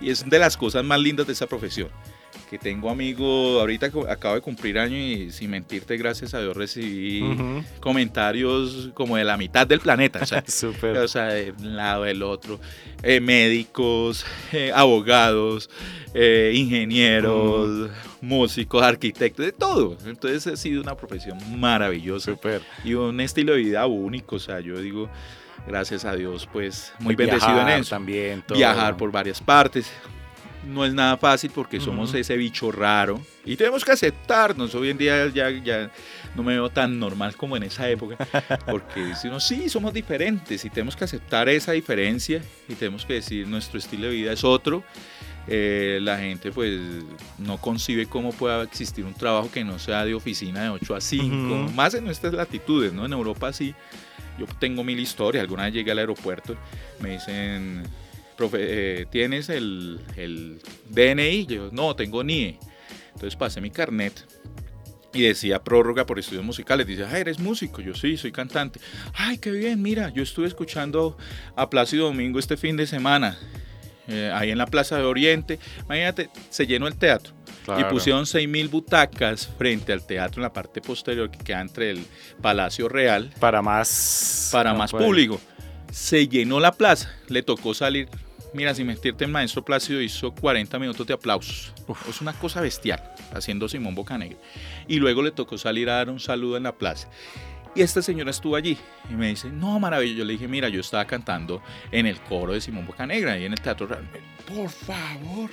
[0.00, 1.88] y es de las cosas más lindas de esa profesión,
[2.50, 7.24] que tengo amigos, ahorita acabo de cumplir año y sin mentirte, gracias a Dios recibí
[7.80, 10.98] comentarios como de la mitad del planeta, o sea, Súper.
[10.98, 12.60] o sea, de un lado del otro,
[13.02, 15.70] eh, médicos, eh, abogados,
[16.12, 17.90] eh, ingenieros,
[18.22, 19.98] músicos, arquitectos, de todo.
[20.06, 22.62] Entonces ha sido una profesión maravillosa Súper.
[22.84, 24.36] y un estilo de vida único.
[24.36, 25.10] O sea, yo digo,
[25.66, 27.90] gracias a Dios, pues muy Viajar bendecido en eso.
[27.90, 28.56] También, todo.
[28.56, 29.90] Viajar por varias partes.
[30.64, 32.18] No es nada fácil porque somos Ujú.
[32.18, 34.72] ese bicho raro y tenemos que aceptarnos.
[34.76, 35.90] Hoy en día ya, ya
[36.36, 38.16] no me veo tan normal como en esa época
[38.70, 43.48] porque uno, sí, somos diferentes y tenemos que aceptar esa diferencia y tenemos que decir
[43.48, 44.84] nuestro estilo de vida es otro.
[45.48, 46.78] Eh, la gente pues
[47.38, 51.00] no concibe cómo pueda existir un trabajo que no sea de oficina de 8 a
[51.00, 51.72] 5, Ujú.
[51.72, 53.04] más en nuestras latitudes, ¿no?
[53.06, 53.74] En Europa sí,
[54.38, 56.56] yo tengo mil historias, alguna vez llegué al aeropuerto,
[57.00, 57.82] me dicen,
[58.36, 58.58] profe,
[59.00, 61.46] eh, ¿tienes el, el DNI?
[61.46, 62.58] Yo, no, tengo NIE.
[63.08, 64.24] Entonces pasé mi carnet
[65.12, 66.86] y decía prórroga por estudios musicales.
[66.86, 67.82] Dice, ah, eres músico.
[67.82, 68.80] Yo sí, soy cantante.
[69.14, 71.16] Ay, qué bien, mira, yo estuve escuchando
[71.56, 73.36] a Plácido Domingo este fin de semana.
[74.08, 75.58] Eh, ahí en la Plaza de Oriente.
[75.84, 77.32] Imagínate, se llenó el teatro.
[77.78, 82.04] Y pusieron 6.000 butacas frente al teatro en la parte posterior que queda entre el
[82.40, 84.48] Palacio Real Para más.
[84.50, 85.04] para no más puede.
[85.04, 85.40] público.
[85.92, 88.08] Se llenó la plaza, le tocó salir.
[88.52, 91.72] Mira, sin mentirte, el maestro Plácido hizo 40 minutos de aplausos.
[92.08, 93.00] Es una cosa bestial,
[93.32, 94.38] haciendo Simón Bocanegra.
[94.88, 97.08] Y luego le tocó salir a dar un saludo en la plaza.
[97.74, 98.76] Y esta señora estuvo allí
[99.10, 100.18] y me dice, no, maravilloso.
[100.18, 103.52] Yo le dije, mira, yo estaba cantando en el coro de Simón Bocanegra y en
[103.52, 104.06] el Teatro Real.
[104.46, 105.50] Por favor,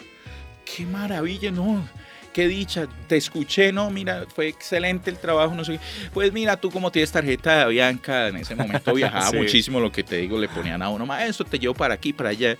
[0.65, 1.87] qué maravilla, no.
[2.33, 5.79] Qué dicha, te escuché, no, mira, fue excelente el trabajo, no sé qué.
[6.13, 9.37] Pues mira, tú como tienes tarjeta de Bianca, en ese momento viajaba Sí.
[9.37, 12.29] muchísimo, lo que te digo, le ponían a uno, maestro, te llevo para aquí, para
[12.29, 12.55] allá.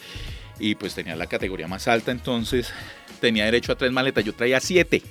[0.60, 2.74] Y pues tenía la categoría más alta, entonces
[3.20, 5.02] tenía derecho a tres maletas, yo traía siete.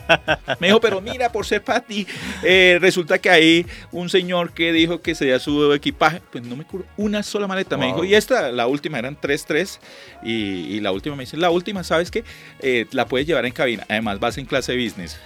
[0.60, 2.06] Me dijo, pero mira, por ser para ti,
[2.42, 6.64] eh, resulta que hay un señor que dijo que sería su equipaje, pues no me
[6.64, 7.76] curó una sola maleta.
[7.76, 9.80] Me dijo, y esta, la última eran tres, tres,
[10.22, 12.24] y, y la última me dice, la última, ¿sabes qué?
[12.60, 15.18] Eh, la puedes llevar en cabina, además vas en clase business,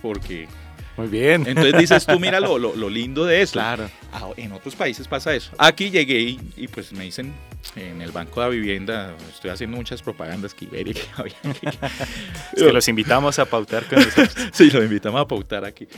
[0.00, 0.48] porque...
[0.96, 1.44] Muy bien.
[1.46, 3.54] Entonces dices tú, mira lo, lo, lo lindo de eso.
[3.54, 3.88] claro.
[4.12, 5.50] Ah, En otros países pasa eso.
[5.58, 7.32] Aquí llegué y, y, pues me dicen
[7.76, 11.34] en el Banco de la Vivienda, estoy haciendo muchas propagandas que Iberia, que había
[12.52, 14.34] Es que los invitamos a pautar con nosotros.
[14.52, 15.88] Sí, lo invitamos a pautar aquí.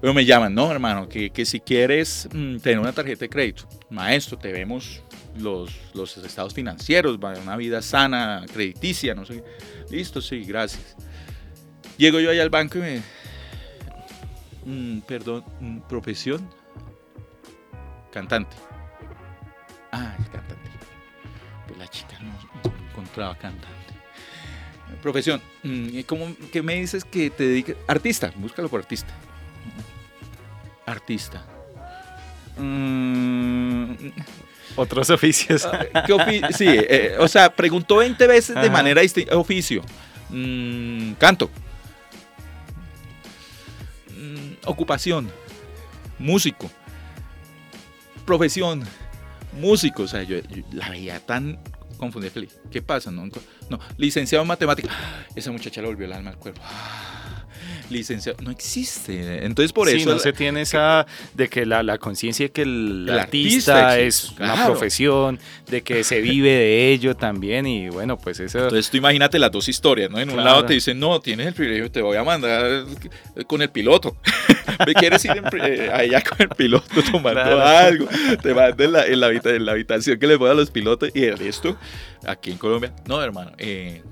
[0.00, 3.68] Pero me llaman, no, hermano, que, que si quieres mm, tener una tarjeta de crédito,
[3.88, 5.00] maestro, te vemos
[5.38, 9.44] los, los estados financieros, una vida sana, crediticia, no sé.
[9.90, 10.96] Listo, sí, gracias.
[11.96, 13.02] Llego yo allá al banco y me.
[14.70, 16.48] Mm, perdón, mm, profesión.
[18.12, 18.56] Cantante.
[19.92, 20.70] Ah, el cantante.
[21.66, 22.32] Pues la chica no,
[22.70, 23.68] no encontraba cantante.
[25.02, 25.40] Profesión.
[25.62, 27.76] mm, ¿Cómo, ¿Qué me dices que te dediques?
[27.86, 28.32] Artista.
[28.36, 29.12] Búscalo por artista.
[30.86, 31.44] Artista.
[32.58, 33.92] Mm,
[34.76, 35.64] Otros oficios.
[35.66, 39.36] ah, ¿qué ofi- sí, eh, o sea, preguntó 20 veces de manera distinta.
[39.36, 39.82] Oficio.
[40.30, 41.50] Mm, canto.
[44.66, 45.30] Ocupación.
[46.18, 46.70] Músico.
[48.26, 48.84] Profesión.
[49.52, 50.04] Músico.
[50.04, 50.38] O sea, yo,
[50.72, 51.58] la veía tan
[51.96, 52.32] confundida.
[52.70, 53.10] ¿Qué pasa?
[53.10, 53.28] No,
[53.68, 54.92] no, licenciado en matemáticas.
[55.34, 56.62] Esa muchacha le volvió el alma al cuerpo.
[57.90, 59.44] Licenciado, no existe.
[59.44, 62.62] Entonces por Sí, eso no se tiene esa de que la, la conciencia de que
[62.62, 64.72] el, El artista, artista es existe, una claro.
[64.72, 69.38] profesión, de que se vive de ello también y bueno, pues eso Entonces tú imagínate
[69.38, 70.18] las dos historias, ¿no?
[70.18, 70.50] En un Claro.
[70.50, 72.84] lado te dicen, no, tienes el privilegio, te voy a mandar
[73.46, 74.16] con el piloto.
[74.86, 77.60] ¿Me quieres ir en eh, allá con el piloto tomando Claro.
[77.66, 78.08] algo?
[78.42, 81.10] Te mando en la, en, la en la habitación que les voy a los pilotos
[81.14, 81.76] y el resto,
[82.26, 84.02] aquí en Colombia, no, hermano, eh,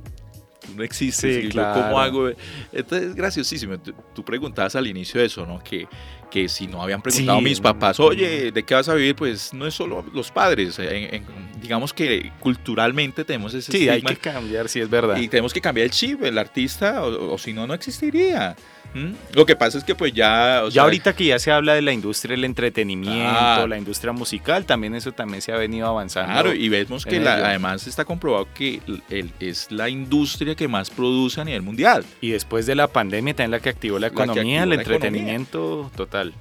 [0.77, 1.49] no existe.
[1.49, 1.83] Claro.
[1.83, 2.31] ¿Cómo hago?
[2.73, 3.79] Entonces es graciosísimo.
[3.79, 5.63] Tú, tú preguntabas al inicio de eso, ¿no?
[5.63, 5.87] Que,
[6.31, 7.45] que si no habían preguntado Sí.
[7.45, 9.15] mis papás, oye, ¿de qué vas a vivir?
[9.17, 10.79] Pues no es solo los padres.
[10.79, 11.25] en- en-
[11.61, 15.17] digamos que culturalmente tenemos ese sí, hay estigma que cambiar, sí es verdad.
[15.17, 18.55] y tenemos que cambiar el chip, el artista, o, o si no, no existiría.
[18.95, 19.13] ¿Mm?
[19.35, 20.63] Lo que pasa es que pues ya...
[20.65, 23.67] o ya sea, ahorita que ya se habla de la industria del entretenimiento, Ah.
[23.69, 26.33] la industria musical, también eso también se ha venido avanzando.
[26.33, 30.67] Claro, y vemos que la- además está comprobado que el- el- es la industria que
[30.69, 32.05] más produce a nivel mundial.
[32.23, 36.33] Y después de la pandemia también la que activó la economía, el activó entretenimiento total.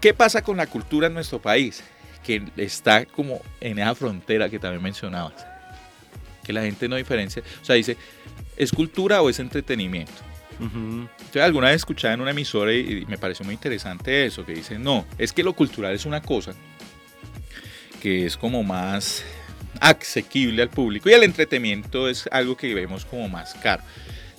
[0.00, 1.82] ¿Qué pasa con la cultura en nuestro país?
[2.24, 5.34] Que está como en esa frontera que también mencionabas.
[6.44, 7.42] Que la gente no diferencia.
[7.60, 7.96] O sea, dice,
[8.56, 10.12] ¿es cultura o es entretenimiento?
[10.60, 11.08] Ujú.
[11.32, 14.52] Yo alguna vez escuchaba en una emisora y, y me pareció muy interesante eso, que
[14.52, 16.52] dice, no, es que lo cultural es una cosa
[18.00, 19.24] que es como más
[19.80, 23.82] asequible al público y el entretenimiento es algo que vemos como más caro.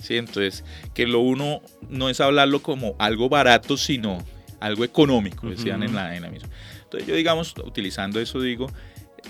[0.00, 0.16] ¿sí?
[0.16, 4.24] Entonces, que lo uno no es hablarlo como algo barato, sino
[4.60, 5.90] algo económico, decían Ujú.
[5.90, 6.48] en, la, en la misma.
[6.84, 8.70] Entonces yo, digamos, utilizando eso, digo,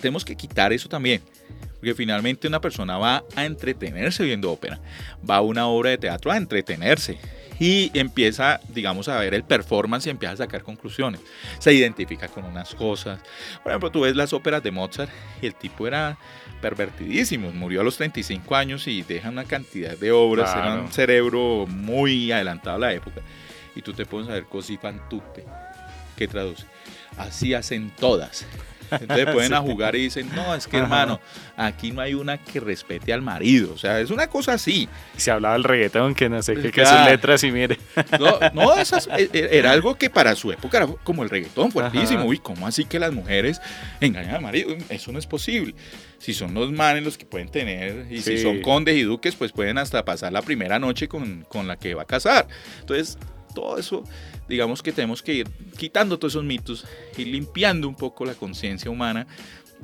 [0.03, 1.23] tenemos que quitar eso también.
[1.75, 4.79] Porque finalmente una persona va a entretenerse viendo ópera,
[5.29, 7.19] va a una obra de teatro a entretenerse
[7.59, 11.21] y empieza, digamos, a ver el performance y empieza a sacar conclusiones.
[11.59, 13.21] Se identifica con unas cosas.
[13.65, 15.11] Por ejemplo, tú ves las óperas de Mozart
[15.41, 16.17] y el tipo era
[16.61, 20.83] pervertidísimo, murió a los 35 años y deja una cantidad de obras, era Claro.
[20.85, 23.23] un cerebro muy adelantado a la época.
[23.75, 25.45] Y tú te pones a ver così fan tutte,
[26.17, 26.65] que traduce.
[27.17, 28.47] Así hacen todas.
[28.91, 30.85] Entonces pueden a jugar y dicen, no, es que Ajá.
[30.85, 31.21] hermano,
[31.57, 33.73] aquí no hay una que respete al marido.
[33.75, 34.89] O sea, es una cosa así.
[35.17, 37.79] Se hablaba del reggaetón, que no sé qué, que sus letras y mire.
[38.19, 41.71] No, no esas- e- e- era algo que para su época era como el reggaetón
[41.73, 42.21] fuertísimo.
[42.21, 42.29] Ajá.
[42.29, 43.61] Uy, ¿cómo así que las mujeres
[44.01, 44.77] engañan al marido?
[44.89, 45.75] Eso no es posible.
[46.19, 49.51] Si son los manes los que pueden tener, y si son condes y duques, pues
[49.53, 52.47] pueden hasta pasar la primera noche con, con la que va a casar.
[52.81, 53.19] Entonces,
[53.55, 54.05] todo eso,
[54.53, 56.85] digamos que tenemos que ir quitando todos esos mitos
[57.17, 59.27] y limpiando un poco la conciencia humana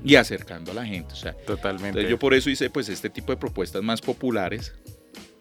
[0.04, 1.14] y acercando a la gente.
[1.14, 2.08] O sea, Totalmente.
[2.08, 4.74] yo por eso hice pues este tipo de propuestas más populares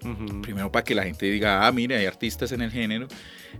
[0.04, 0.42] Ujú.
[0.42, 3.08] Primero para que la gente diga, ah, mire, hay artistas en el género.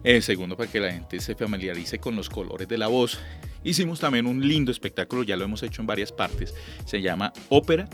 [0.04, 3.20] Eh, segundo para que la gente se familiarice con los colores de la voz.
[3.64, 6.54] Hicimos también un lindo espectáculo, ya lo hemos hecho en varias partes.
[6.86, 7.90] Se llama Ópera,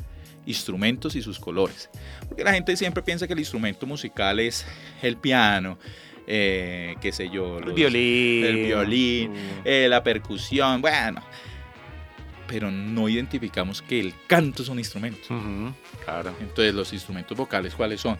[0.46, 1.90] Instrumentos y sus colores.
[2.28, 4.66] Porque la gente siempre piensa que el instrumento musical es
[5.02, 5.78] el piano,
[6.28, 8.46] eh, qué sé yo, El violín.
[8.46, 9.34] el violín,
[9.66, 11.22] eh, la percusión, bueno.
[12.48, 15.28] Pero no identificamos que el canto es un instrumento.
[16.04, 16.36] Claro.
[16.40, 18.18] Entonces, los instrumentos vocales, ¿cuáles son?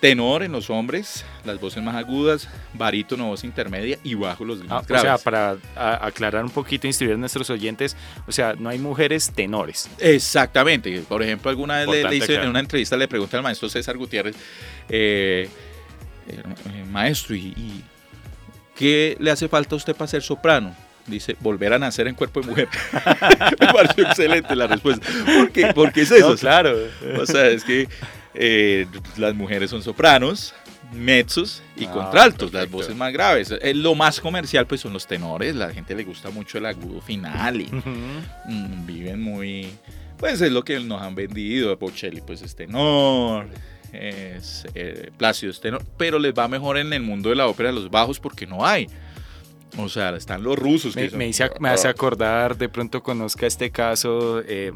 [0.00, 4.64] Tenor en los hombres, las voces más agudas, barítono, voz intermedia y bajo los Ah,
[4.76, 5.02] más o graves.
[5.02, 5.56] sea, para
[6.04, 9.90] aclarar un poquito, instruir a nuestros oyentes, o sea, no hay mujeres tenores.
[9.98, 11.02] Exactamente.
[11.06, 14.34] Por ejemplo, alguna vez le, hice en una entrevista, le pregunta al maestro César Gutiérrez,
[14.88, 15.50] eh,
[16.30, 16.42] eh,
[16.74, 17.84] eh, maestro, ¿y, y
[18.76, 20.74] qué le hace falta a usted para ser soprano?
[21.06, 22.68] Dice, volver a nacer en cuerpo de mujer.
[23.60, 25.06] Me pareció excelente la respuesta.
[25.24, 25.72] ¿Por qué?
[25.74, 26.30] Porque es eso.
[26.30, 26.76] No, claro.
[27.18, 27.88] O sea, es que
[28.34, 30.54] eh, las mujeres son sopranos,
[30.92, 33.52] mezzos y Ah, contraltos, las voces más graves.
[33.60, 37.00] Eh, lo más comercial pues son los tenores, la gente le gusta mucho el agudo
[37.00, 39.68] final y mm, viven muy...
[40.16, 43.48] Pues es lo que nos han vendido, Bocelli pues es tenor,
[43.92, 47.72] es, eh, Plácido es tenor, pero les va mejor en el mundo de la ópera
[47.72, 48.86] los bajos porque no hay.
[49.78, 50.94] O sea, están los rusos.
[50.96, 54.72] que Me, son- me, hice- me hace acordar, de pronto conozca este caso, eh,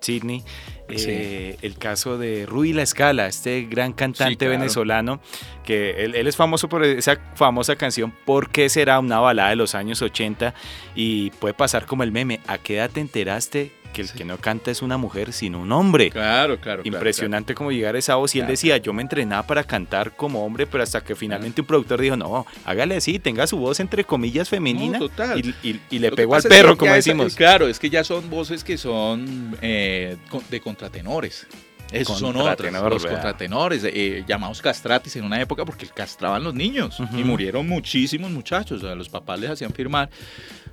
[0.00, 0.42] Sidney,
[0.88, 4.52] eh, el caso de Rui La Scala, este gran cantante Sí, claro.
[4.52, 5.20] venezolano,
[5.66, 9.56] que él, él es famoso por esa famosa canción ¿Por qué será una balada de
[9.56, 10.54] los años 80?
[10.94, 14.38] Y puede pasar como el meme, ¿a qué edad te enteraste que el que no
[14.38, 16.10] canta es una mujer sino un hombre?
[16.10, 16.82] Claro, claro.
[16.82, 18.52] claro, Impresionante como llegar a esa voz y él Claro.
[18.52, 22.16] decía, yo me entrenaba para cantar como hombre, pero hasta que finalmente un productor dijo,
[22.16, 25.40] no, hágale así, tenga su voz entre comillas femenina No, total.
[25.40, 27.34] y, y- y le Lo pegó al perro, como decimos.
[27.34, 30.16] claro, es que ya son voces que son eh,
[30.50, 31.46] de contratenores.
[31.90, 36.98] Esos son otros, los contratenores, eh, llamados castratis en una época porque castraban los niños
[37.16, 38.84] y murieron muchísimos muchachos.
[38.84, 40.10] A los papás les hacían firmar,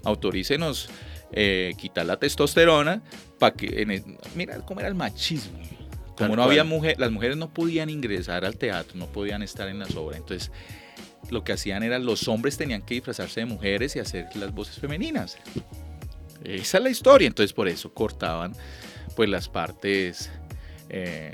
[0.03, 0.89] autorícenos
[1.35, 3.03] eh, quitar la testosterona
[3.37, 5.59] para que, en el- mira cómo era el machismo.
[6.15, 9.67] Tal Como no había mujer, las mujeres no podían ingresar al teatro, no podían estar
[9.67, 10.17] en las obras.
[10.17, 10.49] Entonces,
[11.29, 14.79] lo que hacían era los hombres tenían que disfrazarse de mujeres y hacer las voces
[14.79, 15.37] femeninas.
[16.43, 18.53] Esa es la historia, entonces por eso cortaban
[19.15, 20.31] pues las partes...
[20.89, 21.33] Eh,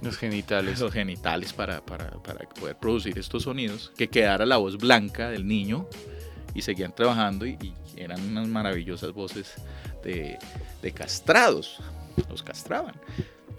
[0.00, 0.78] los genitales.
[0.78, 5.46] Los genitales para, para, para, poder producir estos sonidos, que quedara la voz blanca del
[5.46, 5.88] niño
[6.54, 7.58] y seguían trabajando y,
[7.98, 9.54] eran unas maravillosas voces
[10.02, 10.38] de,
[10.82, 11.80] de, castrados,
[12.28, 12.94] los castraban.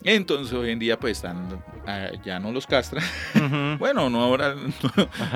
[0.03, 3.03] Entonces hoy en día pues están, ah, ya no los castran.
[3.79, 4.55] bueno, no ahora,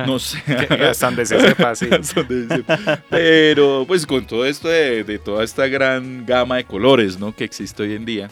[0.08, 0.42] no, sé.
[0.90, 1.90] Hasta donde se sepa, sí.
[3.10, 7.36] Pero pues con todo esto de, de, toda esta gran gama de colores ¿no?
[7.36, 8.30] que existe hoy en día.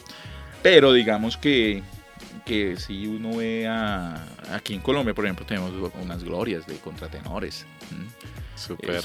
[0.63, 1.83] Pero digamos que
[2.45, 7.65] que si uno ve a, aquí en Colombia, por ejemplo, tenemos unas glorias de contratenores.
[8.61, 9.01] Super.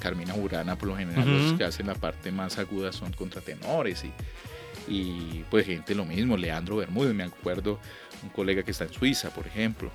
[0.00, 4.12] Carmina Burana, por lo general, los que hacen la parte más aguda son contratenores y,
[4.92, 7.78] y pues gente lo mismo, Leandro Bermúdez, me acuerdo,
[8.22, 9.90] un colega que está en Suiza, por ejemplo.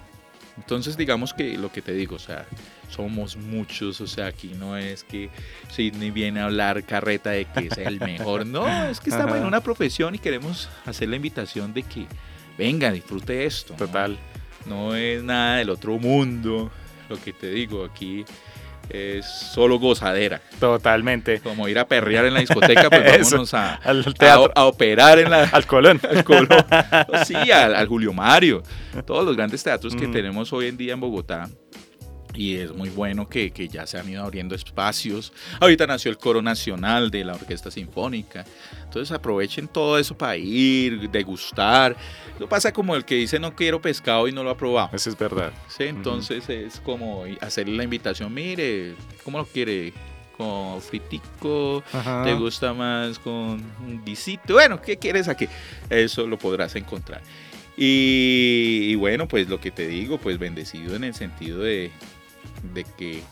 [0.58, 2.46] Entonces, digamos que lo que te digo, o sea,
[2.90, 5.30] somos muchos, o sea, aquí no es que
[5.70, 9.46] Sidney viene a hablar carreta de que es el mejor, no, es que estamos en
[9.46, 12.08] una profesión y queremos hacer la invitación de que
[12.58, 13.76] venga, disfrute esto.
[13.76, 14.18] Total.
[14.68, 14.96] ¿no?
[14.96, 16.72] es nada del otro mundo.
[17.10, 18.26] Lo que te digo, aquí
[18.90, 20.42] es solo gozadera.
[20.60, 21.40] Totalmente.
[21.40, 23.80] Como ir a perrear en la discoteca, pues vámonos a,
[24.56, 26.00] a, operar en la, al Colón.
[26.10, 26.48] Al Colón.
[27.26, 28.64] sí, al, Julio Mario.
[29.06, 31.50] Todos los grandes teatros que tenemos hoy en día en Bogotá
[32.38, 35.34] y es muy bueno que, que, ya se han ido abriendo espacios.
[35.60, 38.46] Ahorita nació el coro nacional de la Orquesta Sinfónica.
[38.84, 41.98] Entonces aprovechen todo eso para ir, degustar.
[42.38, 44.92] Lo pasa como el que dice no quiero pescado y no lo ha probado.
[44.94, 45.52] Eso es verdad.
[45.68, 49.94] Sí, entonces es como hacerle la invitación, mire, ¿cómo lo quiere?
[50.38, 51.84] con fritico,
[52.24, 55.48] te gusta más con un guisito, bueno, ¿qué quieres aquí?
[55.90, 57.24] Eso lo podrás encontrar.
[57.76, 61.90] y, bueno, pues lo que te digo, pues bendecido en el sentido de,
[62.74, 63.24] de que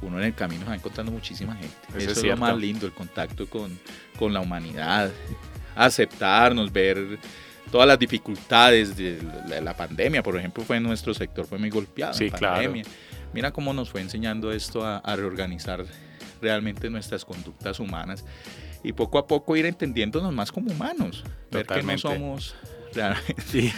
[0.00, 1.74] uno en el camino va encontrando muchísima gente.
[1.96, 3.78] Eso, es, lo más lindo, el contacto con,
[4.18, 5.10] con, la humanidad,
[5.76, 7.18] aceptarnos, ver
[7.70, 9.18] todas las dificultades de
[9.62, 12.14] la, pandemia, por ejemplo, fue en nuestro sector, fue muy golpeado.
[12.14, 12.72] Sí, claro.
[13.32, 15.86] Mira cómo nos fue enseñando esto a, a reorganizar
[16.42, 18.24] realmente nuestras conductas humanas
[18.82, 22.54] y poco a poco ir entendiéndonos más como humanos, ver que no somos
[23.46, 23.72] Sí.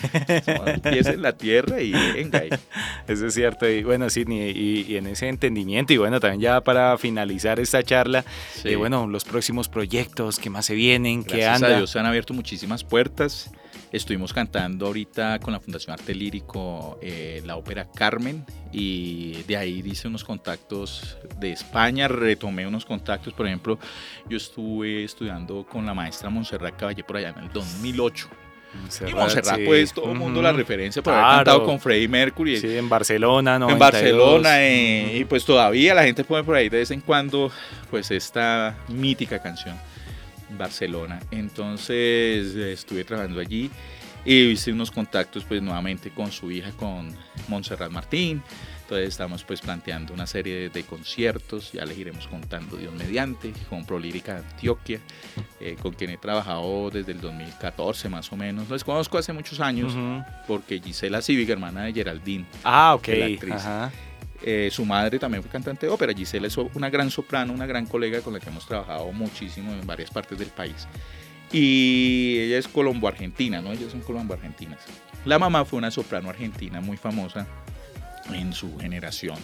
[0.82, 2.42] Pies en la tierra y venga.
[3.08, 3.68] Eso es cierto.
[3.68, 8.24] Y bueno, Sidney, y, en ese entendimiento, y bueno, también ya para finalizar esta charla,
[8.64, 11.22] eh, bueno, los próximos proyectos, ¿qué más se vienen?
[11.22, 11.68] Gracias ¿Qué anda?
[11.68, 13.50] a Dios se han abierto muchísimas puertas.
[13.94, 19.84] Estuvimos cantando ahorita con la Fundación Arte Lírico eh, la ópera Carmen y de ahí
[19.84, 23.78] hice unos contactos de España, retomé unos contactos, por ejemplo,
[24.28, 28.43] yo estuve estudiando con la maestra Montserrat Caballé por allá en el 2008
[29.06, 32.58] y Montserrat, pues todo el mundo la referencia por haber cantado con Freddie Mercury.
[32.58, 33.70] Sí, en Barcelona, ¿no?
[33.70, 37.50] En Barcelona, eh, y pues todavía la gente pone por ahí de vez en cuando,
[37.90, 39.76] pues esta mítica canción,
[40.58, 41.20] Barcelona.
[41.30, 43.70] Entonces estuve trabajando allí
[44.24, 47.14] y hice unos contactos, pues nuevamente con su hija, con
[47.48, 48.42] Montserrat Martín.
[48.94, 53.84] Entonces estamos pues planteando una serie de, conciertos, ya les iremos contando Dios mediante, con
[53.84, 55.00] Prolírica Antioquia,
[55.58, 58.70] eh, con quien he trabajado desde el 2014 más o menos.
[58.70, 59.96] Les conozco hace muchos años
[60.46, 63.08] porque Gisela Civic, hermana de Geraldine, ah, ok,
[64.44, 66.14] eh, su madre también fue cantante de ópera.
[66.14, 69.84] Gisela es una gran soprano, una gran colega con la que hemos trabajado muchísimo en
[69.84, 70.86] varias partes del país.
[71.50, 73.72] Y ella es colombo-argentina, ¿no?
[73.72, 74.78] Ellas son colombo-argentinas.
[75.24, 77.44] La mamá fue una soprano argentina muy famosa
[78.32, 79.38] en su generación,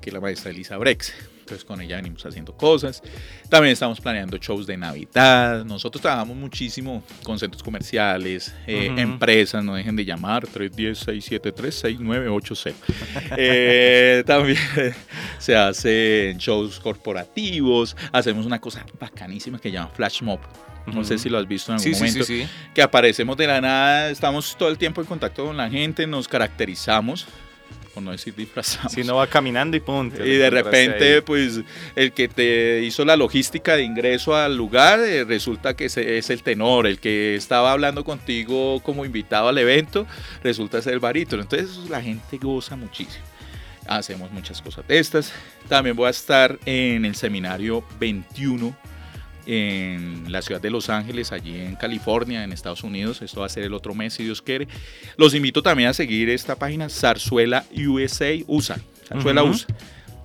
[0.00, 1.12] que es la maestra Elisa Brex.
[1.42, 3.02] Entonces con ella venimos haciendo cosas.
[3.48, 5.64] También estamos planeando shows de Navidad.
[5.64, 12.74] Nosotros trabajamos muchísimo con centros comerciales, eh, empresas, no dejen de llamar, 310-673-6980.
[13.36, 14.58] eh, también
[15.38, 17.96] se hacen shows corporativos.
[18.12, 20.38] Hacemos una cosa bacanísima que se llama Flash Mob.
[20.86, 22.24] No sé si lo has visto en algún momento.
[22.24, 26.06] Sí, que aparecemos de la nada, estamos todo el tiempo en contacto con la gente,
[26.06, 27.26] nos caracterizamos
[27.92, 28.92] por no decir disfrazamos.
[28.92, 30.24] Si no va caminando y punto.
[30.24, 31.60] Y de repente, pues,
[31.94, 35.96] el que te hizo la logística de ingreso al lugar eh, resulta que es
[36.30, 40.06] el tenor, el que estaba hablando contigo como invitado al evento
[40.42, 41.42] resulta ser el barítono.
[41.42, 43.24] Entonces la gente goza muchísimo.
[43.86, 45.32] Hacemos muchas cosas de estas.
[45.68, 48.74] También voy a estar en el seminario 21
[49.46, 53.22] en la ciudad de Los Ángeles, allí en California, en Estados Unidos.
[53.22, 54.68] Esto va a ser el otro mes, si Dios quiere.
[55.16, 59.66] Los invito también a seguir esta página, Zarzuela USA, USA, Zarzuela USA,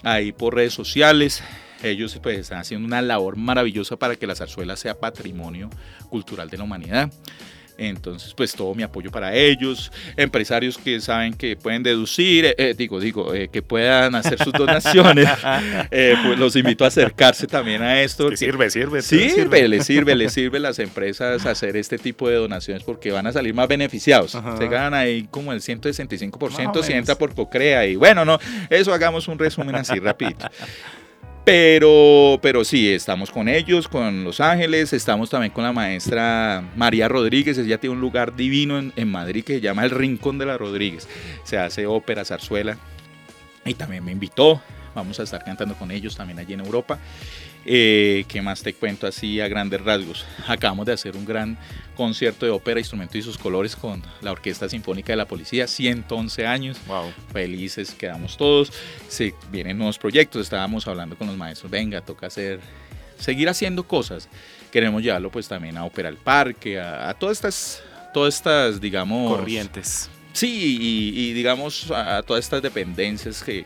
[0.03, 1.43] ahí por redes sociales.
[1.83, 5.69] Ellos pues están haciendo una labor maravillosa para que la zarzuela sea patrimonio
[6.09, 7.11] cultural de la humanidad.
[7.77, 12.75] Entonces, pues todo mi apoyo para ellos, empresarios que saben que pueden deducir, eh, eh,
[12.75, 15.29] digo, digo, eh, que puedan hacer sus donaciones,
[15.89, 18.35] pues los invito a acercarse también a esto.
[18.35, 19.01] sirve, sirve.
[19.01, 23.11] Sirve, sirve, le sirve, le sirve a las empresas hacer este tipo de donaciones porque
[23.11, 24.31] van a salir más beneficiados.
[24.31, 29.27] Se ganan ahí como el 165% si entra por Cocrea y bueno, no, eso hagamos
[29.27, 30.47] un resumen así rapidito.
[31.47, 37.07] Pero, pero sí, estamos con ellos, con Los Ángeles, estamos también con la maestra María
[37.07, 40.57] Rodríguez, ella tiene un lugar divino en, Madrid que se llama El Rincón de la
[40.57, 41.07] Rodríguez.
[41.45, 42.77] Se hace ópera, zarzuela
[43.63, 44.61] y también me invitó.
[44.93, 46.99] Vamos a estar cantando con ellos también allí en Europa.
[47.69, 50.25] Eh, ¿Qué más te cuento así a grandes rasgos?
[50.47, 51.57] Acabamos de hacer un gran
[51.97, 56.45] concierto de ópera, instrumento y sus colores con la Orquesta Sinfónica de la Policía, 111
[56.47, 56.77] años.
[56.87, 57.11] Wow.
[57.33, 58.71] Felices quedamos todos.
[59.09, 62.61] Se vienen nuevos proyectos, estábamos hablando con los maestros, venga, toca hacer,
[63.19, 64.29] seguir haciendo cosas.
[64.71, 69.35] Queremos llevarlo pues también a Ópera al Parque, a, a todas estas, todas estas, digamos...
[69.35, 73.65] Corrientes Sí, y, digamos a, todas estas dependencias que,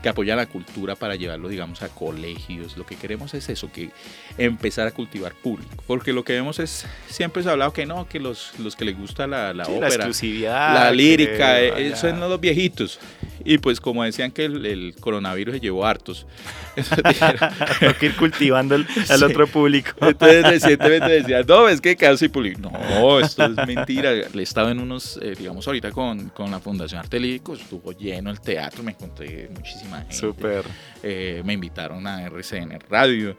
[0.00, 2.76] que, apoyan la cultura para llevarlo, digamos, a colegios.
[2.76, 3.90] Lo que queremos es eso, que
[4.38, 5.82] empezar a cultivar público.
[5.88, 8.84] Porque lo que vemos es, siempre se ha hablado que no, que los, los que
[8.84, 13.00] les gusta la, la ópera, la exclusividad, la lírica, eh, eso son los viejitos.
[13.44, 16.28] Y pues como decían que el, coronavirus se llevó hartos.
[17.80, 18.86] Tengo que ir cultivando el,
[19.22, 19.90] otro público.
[20.00, 22.60] Entonces recientemente decían, no, es que casi público.
[22.60, 24.12] No, esto es mentira.
[24.32, 28.40] Le estaba en unos, eh, digamos ahorita con, con, la Fundación Artelírico, estuvo lleno el
[28.40, 30.14] teatro, me encontré muchísima gente.
[30.14, 30.64] Súper.
[31.02, 33.36] Eh, me invitaron a RCN Radio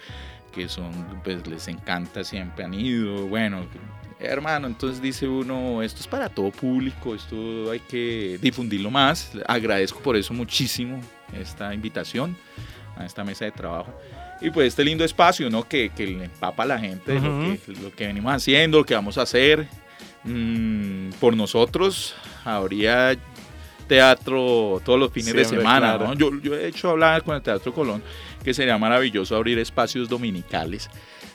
[0.54, 3.68] que son, pues les encanta, siempre han ido, bueno,
[4.20, 9.32] hermano, entonces dice uno, esto es para todo público, esto hay que difundirlo más.
[9.48, 11.02] Agradezco por eso muchísimo
[11.34, 12.38] esta invitación
[12.98, 13.94] a esta mesa de trabajo.
[14.42, 15.68] Y pues este lindo espacio, ¿no?
[15.68, 17.20] Que, que le empapa a la gente de
[17.82, 19.68] lo, que, venimos haciendo, lo que vamos a hacer.
[20.24, 23.16] Mm, por nosotros habría
[23.88, 26.14] teatro todos los fines de semana, ¿no?
[26.16, 28.02] Yo, yo he hecho hablar con el Teatro Colón
[28.44, 30.90] que sería maravilloso abrir espacios dominicales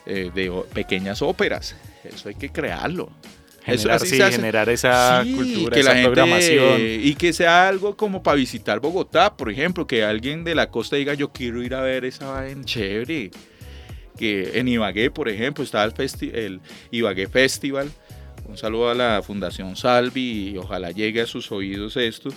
[0.05, 3.11] eh, de pequeñas óperas eso hay que crearlo.
[3.63, 6.77] Generar, eso, generar esa cultura, esa programación.
[6.79, 10.95] Y que sea algo como para visitar Bogotá, por ejemplo, que alguien de la costa
[10.95, 13.29] diga yo quiero ir a ver esa en chévere.
[14.17, 15.93] Que en Ibagué, por ejemplo, está el,
[16.33, 16.59] el
[16.89, 17.91] Ibagué Festival.
[18.45, 22.29] Un saludo a la Fundación Salvi y ojalá llegue a sus oídos esto.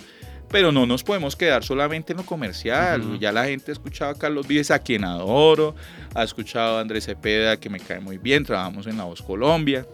[0.49, 3.19] Pero no nos podemos quedar solamente en lo comercial.
[3.19, 5.75] Ya la gente ha escuchado a Carlos Vives, a quien adoro,
[6.13, 9.87] ha escuchado a Andrés Cepeda, que me cae muy bien, trabajamos en La Voz Colombia.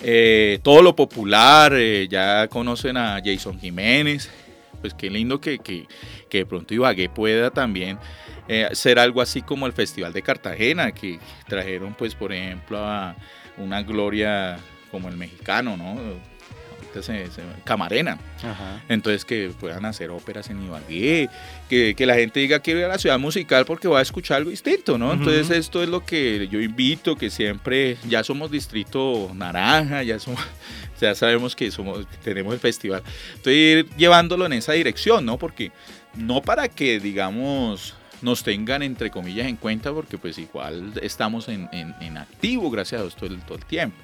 [0.00, 4.30] Eh, todo lo popular, eh, ya conocen a Jason Jiménez,
[4.80, 5.86] pues qué lindo que, que,
[6.30, 7.98] de pronto Ibagué pueda también
[8.46, 11.18] eh, ser algo así como el Festival de Cartagena, que
[11.48, 13.16] trajeron pues por ejemplo a
[13.56, 14.58] una gloria
[14.92, 15.96] como el mexicano, ¿no?
[17.64, 18.18] Camarena.
[18.88, 21.28] Entonces que puedan hacer óperas en Ibagué,
[21.68, 24.38] que, que, la gente diga quiero ir a la ciudad musical porque va a escuchar
[24.38, 25.12] algo distinto, ¿no?
[25.12, 30.40] Entonces esto es lo que yo invito, que siempre ya somos distrito naranja, ya somos,
[31.00, 33.02] ya sabemos que somos, tenemos el festival.
[33.34, 35.38] Estoy ir llevándolo en esa dirección, ¿no?
[35.38, 35.72] Porque
[36.14, 41.68] no para que digamos nos tengan entre comillas en cuenta porque pues igual estamos en,
[41.72, 43.96] en, activo gracias a Dios todo el, todo el tiempo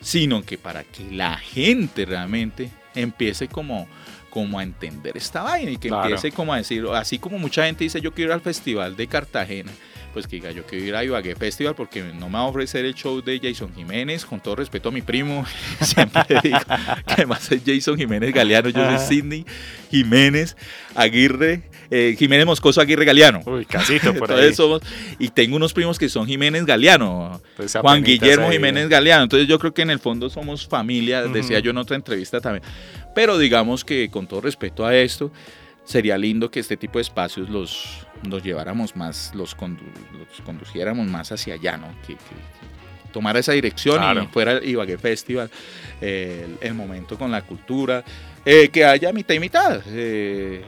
[0.00, 3.88] sino que para que la gente realmente empiece como,
[4.30, 7.84] como a entender esta vaina y que empiece como a decir, así como mucha gente
[7.84, 9.72] dice yo quiero ir al festival de Cartagena,
[10.12, 12.84] pues que diga yo quiero ir a Ibagué Festival porque no me va a ofrecer
[12.84, 15.44] el show de Jason Jiménez, con todo respeto a mi primo,
[15.80, 16.58] siempre digo
[17.06, 19.44] que además es Jason Jiménez Galeano, yo soy Sidney
[19.90, 20.56] Jiménez
[20.94, 23.42] Aguirre, eh, Jiménez Moscoso Aguirre Galeano.
[23.46, 24.54] Uy, casito por ahí.
[24.54, 24.82] Somos,
[25.18, 29.24] y tengo unos primos que son Jiménez Galeano, pues Juan Guillermo Jiménez Galeano.
[29.24, 32.62] Entonces yo creo que en el fondo somos familia, decía yo en otra entrevista también.
[33.14, 35.30] Pero digamos que con todo respeto a esto,
[35.84, 41.54] sería lindo que este tipo de espacios los, los lleváramos más, los, conduciéramos más hacia
[41.54, 41.88] allá, ¿no?
[42.06, 42.16] Que,
[43.12, 45.50] tomara esa dirección y fuera Ibagué Festival,
[46.02, 48.04] el, momento con la cultura,
[48.44, 49.80] eh, que haya mitad y mitad.
[49.86, 50.62] Eh,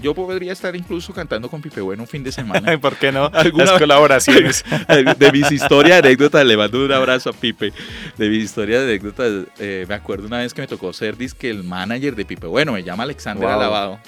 [0.00, 2.78] yo podría estar incluso cantando con Pipe Bueno un fin de semana.
[2.80, 3.26] ¿Por qué no?
[3.32, 4.64] Algunas colaboraciones.
[5.18, 7.72] de mis historias, anécdotas, le mando un abrazo a Pipe.
[8.16, 11.64] De mis historias, anécdotas, eh, me acuerdo una vez que me tocó ser disque el
[11.64, 13.98] manager de Pipe Bueno, me llama Alexander Alabado.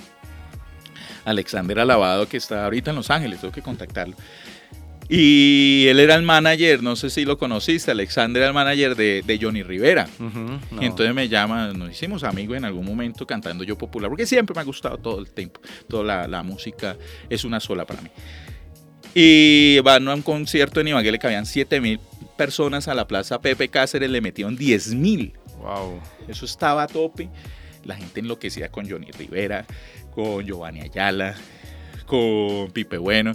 [1.24, 4.16] Alexander Alabado, que está ahorita en Los Ángeles, tengo que contactarlo.
[5.08, 9.38] Y él era el manager, no sé si lo conociste, Alexander era el manager de,
[9.40, 10.06] Johnny Rivera.
[10.80, 14.54] Y entonces me llama, nos hicimos amigos en algún momento cantando yo popular, porque siempre
[14.54, 16.96] me ha gustado todo el tiempo, toda la, música
[17.30, 18.10] es una sola para mí.
[19.14, 21.98] Y van a un concierto en Ibagué, le cabían 7 mil
[22.36, 25.32] personas a la plaza Pepe Cáceres le metieron 10 mil.
[25.58, 26.00] Wow.
[26.28, 27.28] Eso estaba a tope.
[27.84, 29.66] La gente enloquecida con Johnny Rivera,
[30.14, 31.34] con Giovanni Ayala,
[32.06, 33.32] con Pipe Bueno.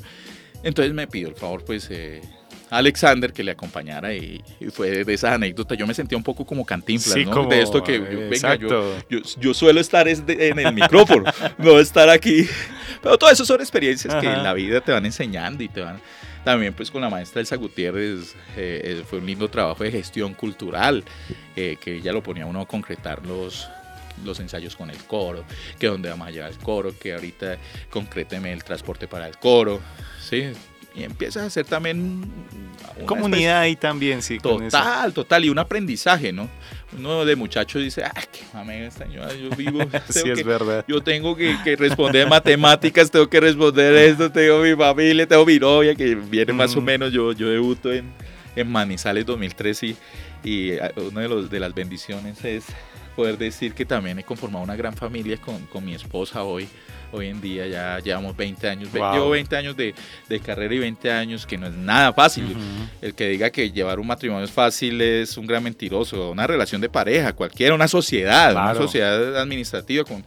[0.63, 2.21] Entonces me pidió el favor, pues, eh,
[2.69, 4.41] Alexander que le acompañar y,
[4.71, 5.77] fue de esas anécdotas.
[5.77, 7.45] Yo me sentía un poco como cantinflas, ¿no?
[7.45, 8.97] de esto que, venga, yo,
[9.39, 12.47] yo, suelo estar en el micrófono, no estar aquí.
[13.01, 15.99] Pero todo eso son experiencias que en la vida te van enseñando y te van...
[16.43, 20.33] También pues con la maestra Elsa Gutiérrez eh, eh, fue un lindo trabajo de gestión
[20.33, 21.03] cultural,
[21.55, 23.69] eh, que ella lo ponía a uno a concretar los,
[24.23, 25.43] los ensayos con el coro,
[25.79, 27.57] que dónde vamos a llevar el coro, que ahorita
[27.89, 29.79] concréteme el transporte para el coro,
[30.21, 30.53] ¿sí?
[30.95, 32.23] y empiezas a hacer también
[33.05, 34.37] comunidad ahí también, sí.
[34.37, 36.47] Total, total, y un aprendizaje, ¿no?
[36.95, 39.23] Uno de muchachos dice, ah, qué mame esta yo
[39.57, 39.79] vivo.
[40.09, 40.85] sí, es verdad.
[40.87, 45.95] Yo tengo que, responder matemáticas, tengo que responder esto, tengo mi familia, tengo mi novia,
[45.95, 46.85] que viene más o mm.
[46.85, 48.05] menos, yo, yo debuto en,
[48.55, 49.97] en Manizales 2003 y,
[50.43, 52.65] y ah, una de, los, de las bendiciones es
[53.15, 56.67] poder decir que también he conformado una gran familia con, con mi esposa hoy
[57.13, 59.93] hoy en día ya llevamos 20 años, llevo 20 años de,
[60.43, 62.55] carrera y 20 años que no es nada fácil.
[63.01, 66.81] El que diga que llevar un matrimonio es fácil es un gran mentiroso, una relación
[66.81, 70.25] de pareja, cualquiera, una sociedad, una sociedad administrativa, con,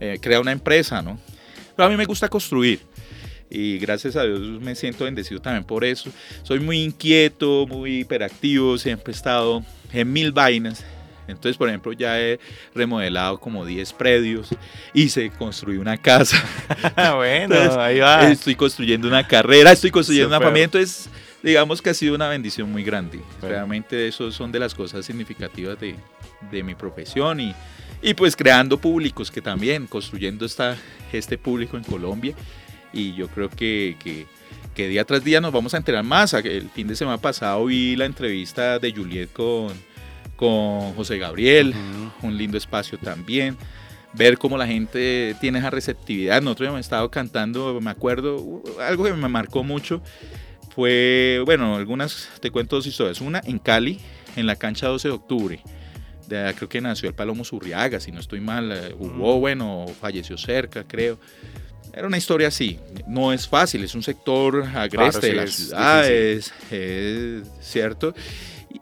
[0.00, 1.18] eh, crea una empresa, ¿no?
[1.76, 2.80] Pero a mí me gusta construir
[3.50, 6.10] y gracias a Dios me siento bendecido también por eso.
[6.42, 10.84] Soy muy inquieto, muy hiperactivo, siempre he estado en mil vainas
[11.28, 12.40] entonces, por ejemplo, ya he
[12.74, 14.48] remodelado como 10 predios
[14.94, 16.42] y se construyó una casa.
[17.16, 18.30] bueno, ahí va.
[18.30, 20.64] Estoy construyendo una carrera, estoy construyendo una familia.
[20.64, 21.10] Entonces,
[21.42, 23.20] digamos que ha sido una bendición muy grande.
[23.42, 25.96] Realmente eso son de las cosas significativas de,
[26.50, 27.54] de mi profesión y,
[28.00, 30.76] y, pues creando públicos que también, construyendo esta,
[31.12, 32.34] este público en Colombia.
[32.90, 34.26] Y yo creo que, que,
[34.74, 36.32] que día tras día nos vamos a enterar más.
[36.32, 39.87] El fin de semana pasado vi la entrevista de Juliet con
[40.38, 41.74] con José Gabriel,
[42.22, 43.56] un lindo espacio también.
[44.14, 46.40] Ver cómo la gente tiene esa receptividad.
[46.40, 50.00] Nosotros hemos estado cantando, me acuerdo, algo que me marcó mucho
[50.74, 53.20] fue, bueno, algunas, te cuento dos historias.
[53.20, 53.98] Una en Cali,
[54.36, 55.60] en la cancha 12 de octubre.
[56.28, 58.70] De, creo que nació el Palomo Zurriaga, si no estoy mal.
[58.70, 61.18] Eh, Hubo, bueno, falleció cerca, creo.
[61.92, 62.78] Era una historia así.
[63.08, 68.14] No es fácil, es un sector agreste de las ciudades, es cierto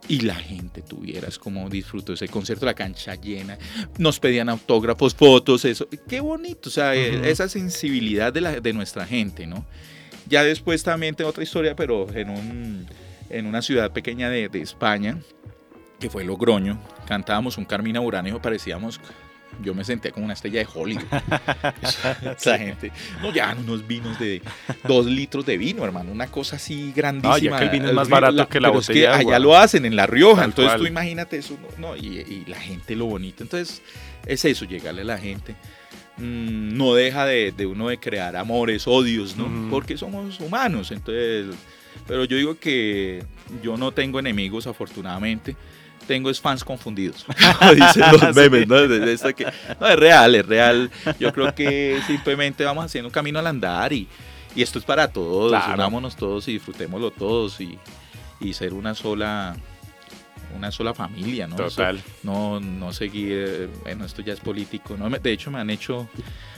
[0.09, 3.59] y la gente tuvieras como disfrutó ese concierto, la cancha llena,
[3.99, 8.72] nos pedían autógrafos, fotos, eso, qué bonito, o sea, eh, esa sensibilidad de, la, de
[8.72, 9.64] nuestra gente, ¿no?
[10.28, 12.87] Ya después también tengo otra historia, pero en, un,
[13.30, 15.20] en una ciudad pequeña de, de España,
[16.01, 19.01] que fue Logroño, cantábamos un Carmina Burano parecíamos
[19.62, 21.04] yo me senté como una estrella de Hollywood.
[22.36, 22.92] Esa gente.
[23.22, 24.42] No, ya unos vinos de
[24.86, 26.12] dos litros de vino, hermano.
[26.12, 27.34] Una cosa así grandísima.
[27.34, 29.12] No, ya que el vino es más barato que la botella.
[29.12, 30.44] Es que allá lo hacen en La Rioja.
[30.44, 31.57] entonces tú imagínate eso.
[31.78, 33.42] No, y, la gente lo bonito.
[33.42, 33.82] Entonces
[34.24, 35.54] es eso, llegarle a la gente.
[36.18, 39.70] Mm, no deja de, uno de crear amores, odios, ¿no?
[39.70, 40.90] Porque somos humanos.
[40.90, 41.46] Entonces,
[42.07, 43.24] pero yo digo que
[43.62, 45.57] yo no tengo enemigos, afortunadamente
[46.07, 47.24] tengo es fans confundidos.
[47.74, 48.78] Dicen los memes, ¿no?
[48.78, 50.90] es real, es real.
[51.18, 54.09] Yo creo que simplemente vamos haciendo un camino al andar y,
[54.54, 55.62] y esto es para todos.
[55.72, 57.78] Unámonos todos y disfrutémoslo todos y,
[58.40, 59.57] y ser una sola
[60.55, 61.57] una sola familia, ¿no?
[61.57, 62.01] Total.
[62.22, 65.09] no, no seguir, bueno, esto ya es político, ¿no?
[65.11, 66.09] De hecho, me han hecho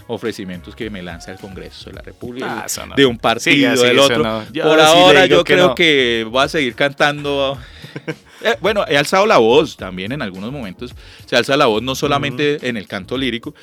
[0.08, 4.44] ofrecimientos que me lanza el Congreso de la República, ah, de un partido, del otro.
[4.62, 7.58] Por ahora yo creo que voy a seguir cantando
[8.42, 10.94] eh, bueno, he alzado la voz también en algunos momentos.
[11.26, 13.54] Se alza la voz no solamente en el canto lírico,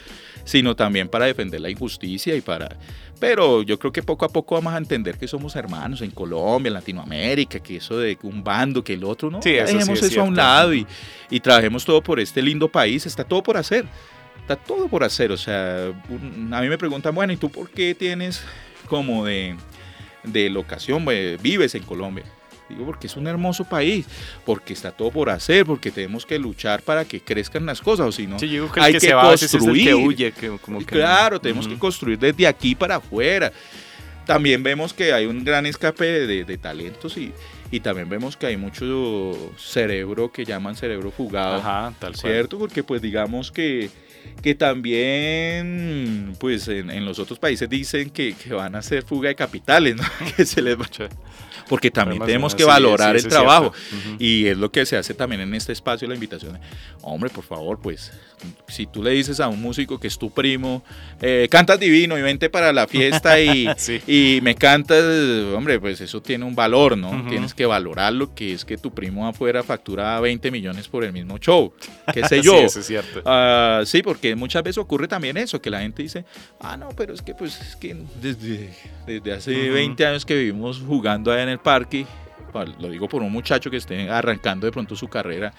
[0.46, 2.78] sino también para defender la injusticia y para...
[3.20, 6.68] Pero yo creo que poco a poco vamos a entender que somos hermanos en Colombia,
[6.68, 9.42] en Latinoamérica, que eso de un bando, que el otro, ¿no?
[9.42, 10.86] Sí, eso Dejemos eso a un lado y,
[11.30, 13.06] y trabajemos todo por este lindo país.
[13.06, 13.86] Está todo por hacer.
[14.42, 15.32] Está todo por hacer.
[15.32, 18.44] O sea, a mí me preguntan, bueno, ¿y tú por qué tienes
[18.88, 19.56] como de,
[20.24, 21.06] de locación,
[21.42, 22.26] vives en Colombia?
[22.70, 24.06] Digo, porque es un hermoso país,
[24.46, 28.12] porque está todo por hacer, porque tenemos que luchar para que crezcan las cosas, o
[28.12, 28.38] si no,
[28.76, 30.86] hay que, construir.
[30.86, 33.52] claro, tenemos que construir desde aquí para afuera.
[34.26, 37.32] También vemos que hay un gran escape de, talentos y,
[37.70, 42.58] y, también vemos que hay mucho cerebro que llaman cerebro fugado, Ajá, tal ¿cierto?
[42.58, 43.92] Porque pues digamos que
[44.42, 49.96] que también pues en, los otros países dicen que, van a hacer fuga de capitales,
[49.96, 50.04] ¿no?
[50.38, 50.86] que se les va
[51.68, 53.74] porque también tenemos que valorar el trabajo.
[54.20, 56.60] Y es lo que se hace también en este espacio, la invitación.
[57.02, 58.12] Hombre, por favor, pues,
[58.68, 60.84] si tú le dices a un músico que es tu primo,
[61.22, 63.68] eh, cantas divino y vente para la fiesta y,
[64.08, 65.04] y, me cantas,
[65.56, 67.28] hombre, pues eso tiene un valor, ¿no?
[67.30, 71.14] Tienes que valorar lo que es que tu primo afuera factura 20 millones por el
[71.14, 71.74] mismo show,
[72.14, 72.58] qué sé yo.
[72.58, 73.22] sí, eso es cierto.
[73.26, 76.26] Ah, sí, porque muchas veces ocurre también eso, que la gente dice,
[76.60, 78.74] ah, no, pero es que pues es que desde,
[79.06, 82.06] desde hace 20 años que vivimos jugando allá en el parque,
[82.80, 85.54] lo digo por un muchacho que esté arrancando de pronto su carrera,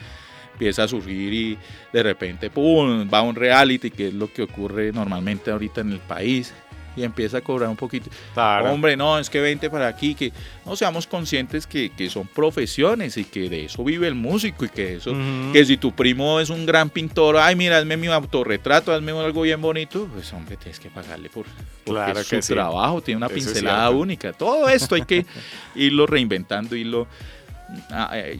[0.52, 1.58] empieza a surgir y
[1.92, 5.92] de repente, ¡pum!, va a un reality, que es lo que ocurre normalmente ahorita en
[5.92, 6.54] el país
[6.96, 8.10] y empieza a cobrar un poquito.
[8.36, 10.32] Hombre, no, es que vente para aquí, que
[10.64, 14.68] no seamos conscientes que, que, son profesiones y que de eso vive el músico y
[14.68, 15.14] que eso,
[15.52, 19.42] que si tu primo es un gran pintor, ay, mira, hazme mi autorretrato, hazme algo
[19.42, 21.46] bien bonito, pues hombre, tienes que pagarle por
[21.84, 24.32] claro su trabajo, tiene una pincelada única.
[24.32, 25.26] Todo esto hay que
[25.74, 27.06] irlo reinventando, irlo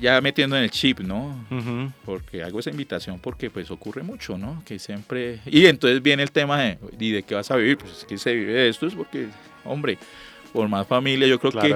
[0.01, 1.45] ya metiendo en el chip, ¿no?
[2.05, 4.63] Porque hago esa invitación porque pues ocurre mucho, ¿no?
[4.65, 5.41] Que siempre...
[5.47, 7.79] Y entonces viene el tema de, ¿y de qué vas a vivir?
[7.79, 9.27] Pues es que se vive de esto, es porque,
[9.65, 9.99] hombre,
[10.53, 11.69] por más familia, yo creo que...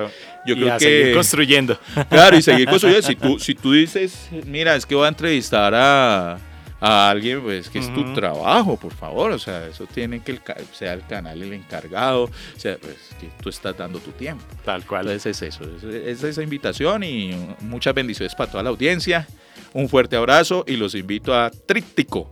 [0.46, 1.78] Yo creo que, seguir construyendo.
[2.08, 3.06] Claro, y seguir construyendo.
[3.06, 6.38] Si tú, si tú dices, mira, es que voy a entrevistar a
[6.80, 9.30] a alguien, pues que es tu trabajo, por favor.
[9.32, 10.40] O sea, eso tiene que el,
[10.72, 14.44] sea el canal el encargado, o sea, pues que tú estás dando tu tiempo.
[14.64, 15.06] Tal cual.
[15.06, 19.28] Entonces es eso, es, esa invitación y muchas bendiciones para toda la audiencia.
[19.72, 22.30] Un fuerte abrazo y los invito a Tríptico.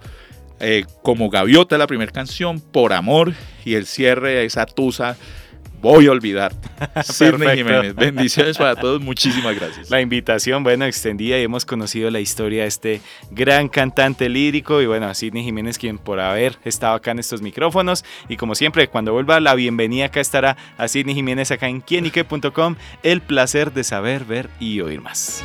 [0.60, 3.32] Eh, como Gaviota, la primera canción, Por Amor,
[3.64, 5.16] y el cierre esa tusa
[5.80, 6.52] voy a olvidar.
[7.04, 9.90] Sidney Jiménez, bendiciones para todos, muchísimas gracias.
[9.90, 13.00] La invitación, bueno, extendida y hemos conocido la historia de este
[13.30, 17.42] gran cantante lírico y bueno, a Sidney Jiménez quien por haber estado acá en estos
[17.42, 21.80] micrófonos y como siempre, cuando vuelva la bienvenida acá estará a Sidney Jiménez acá en
[21.80, 25.42] quienique.com, el placer de saber, ver y oír más.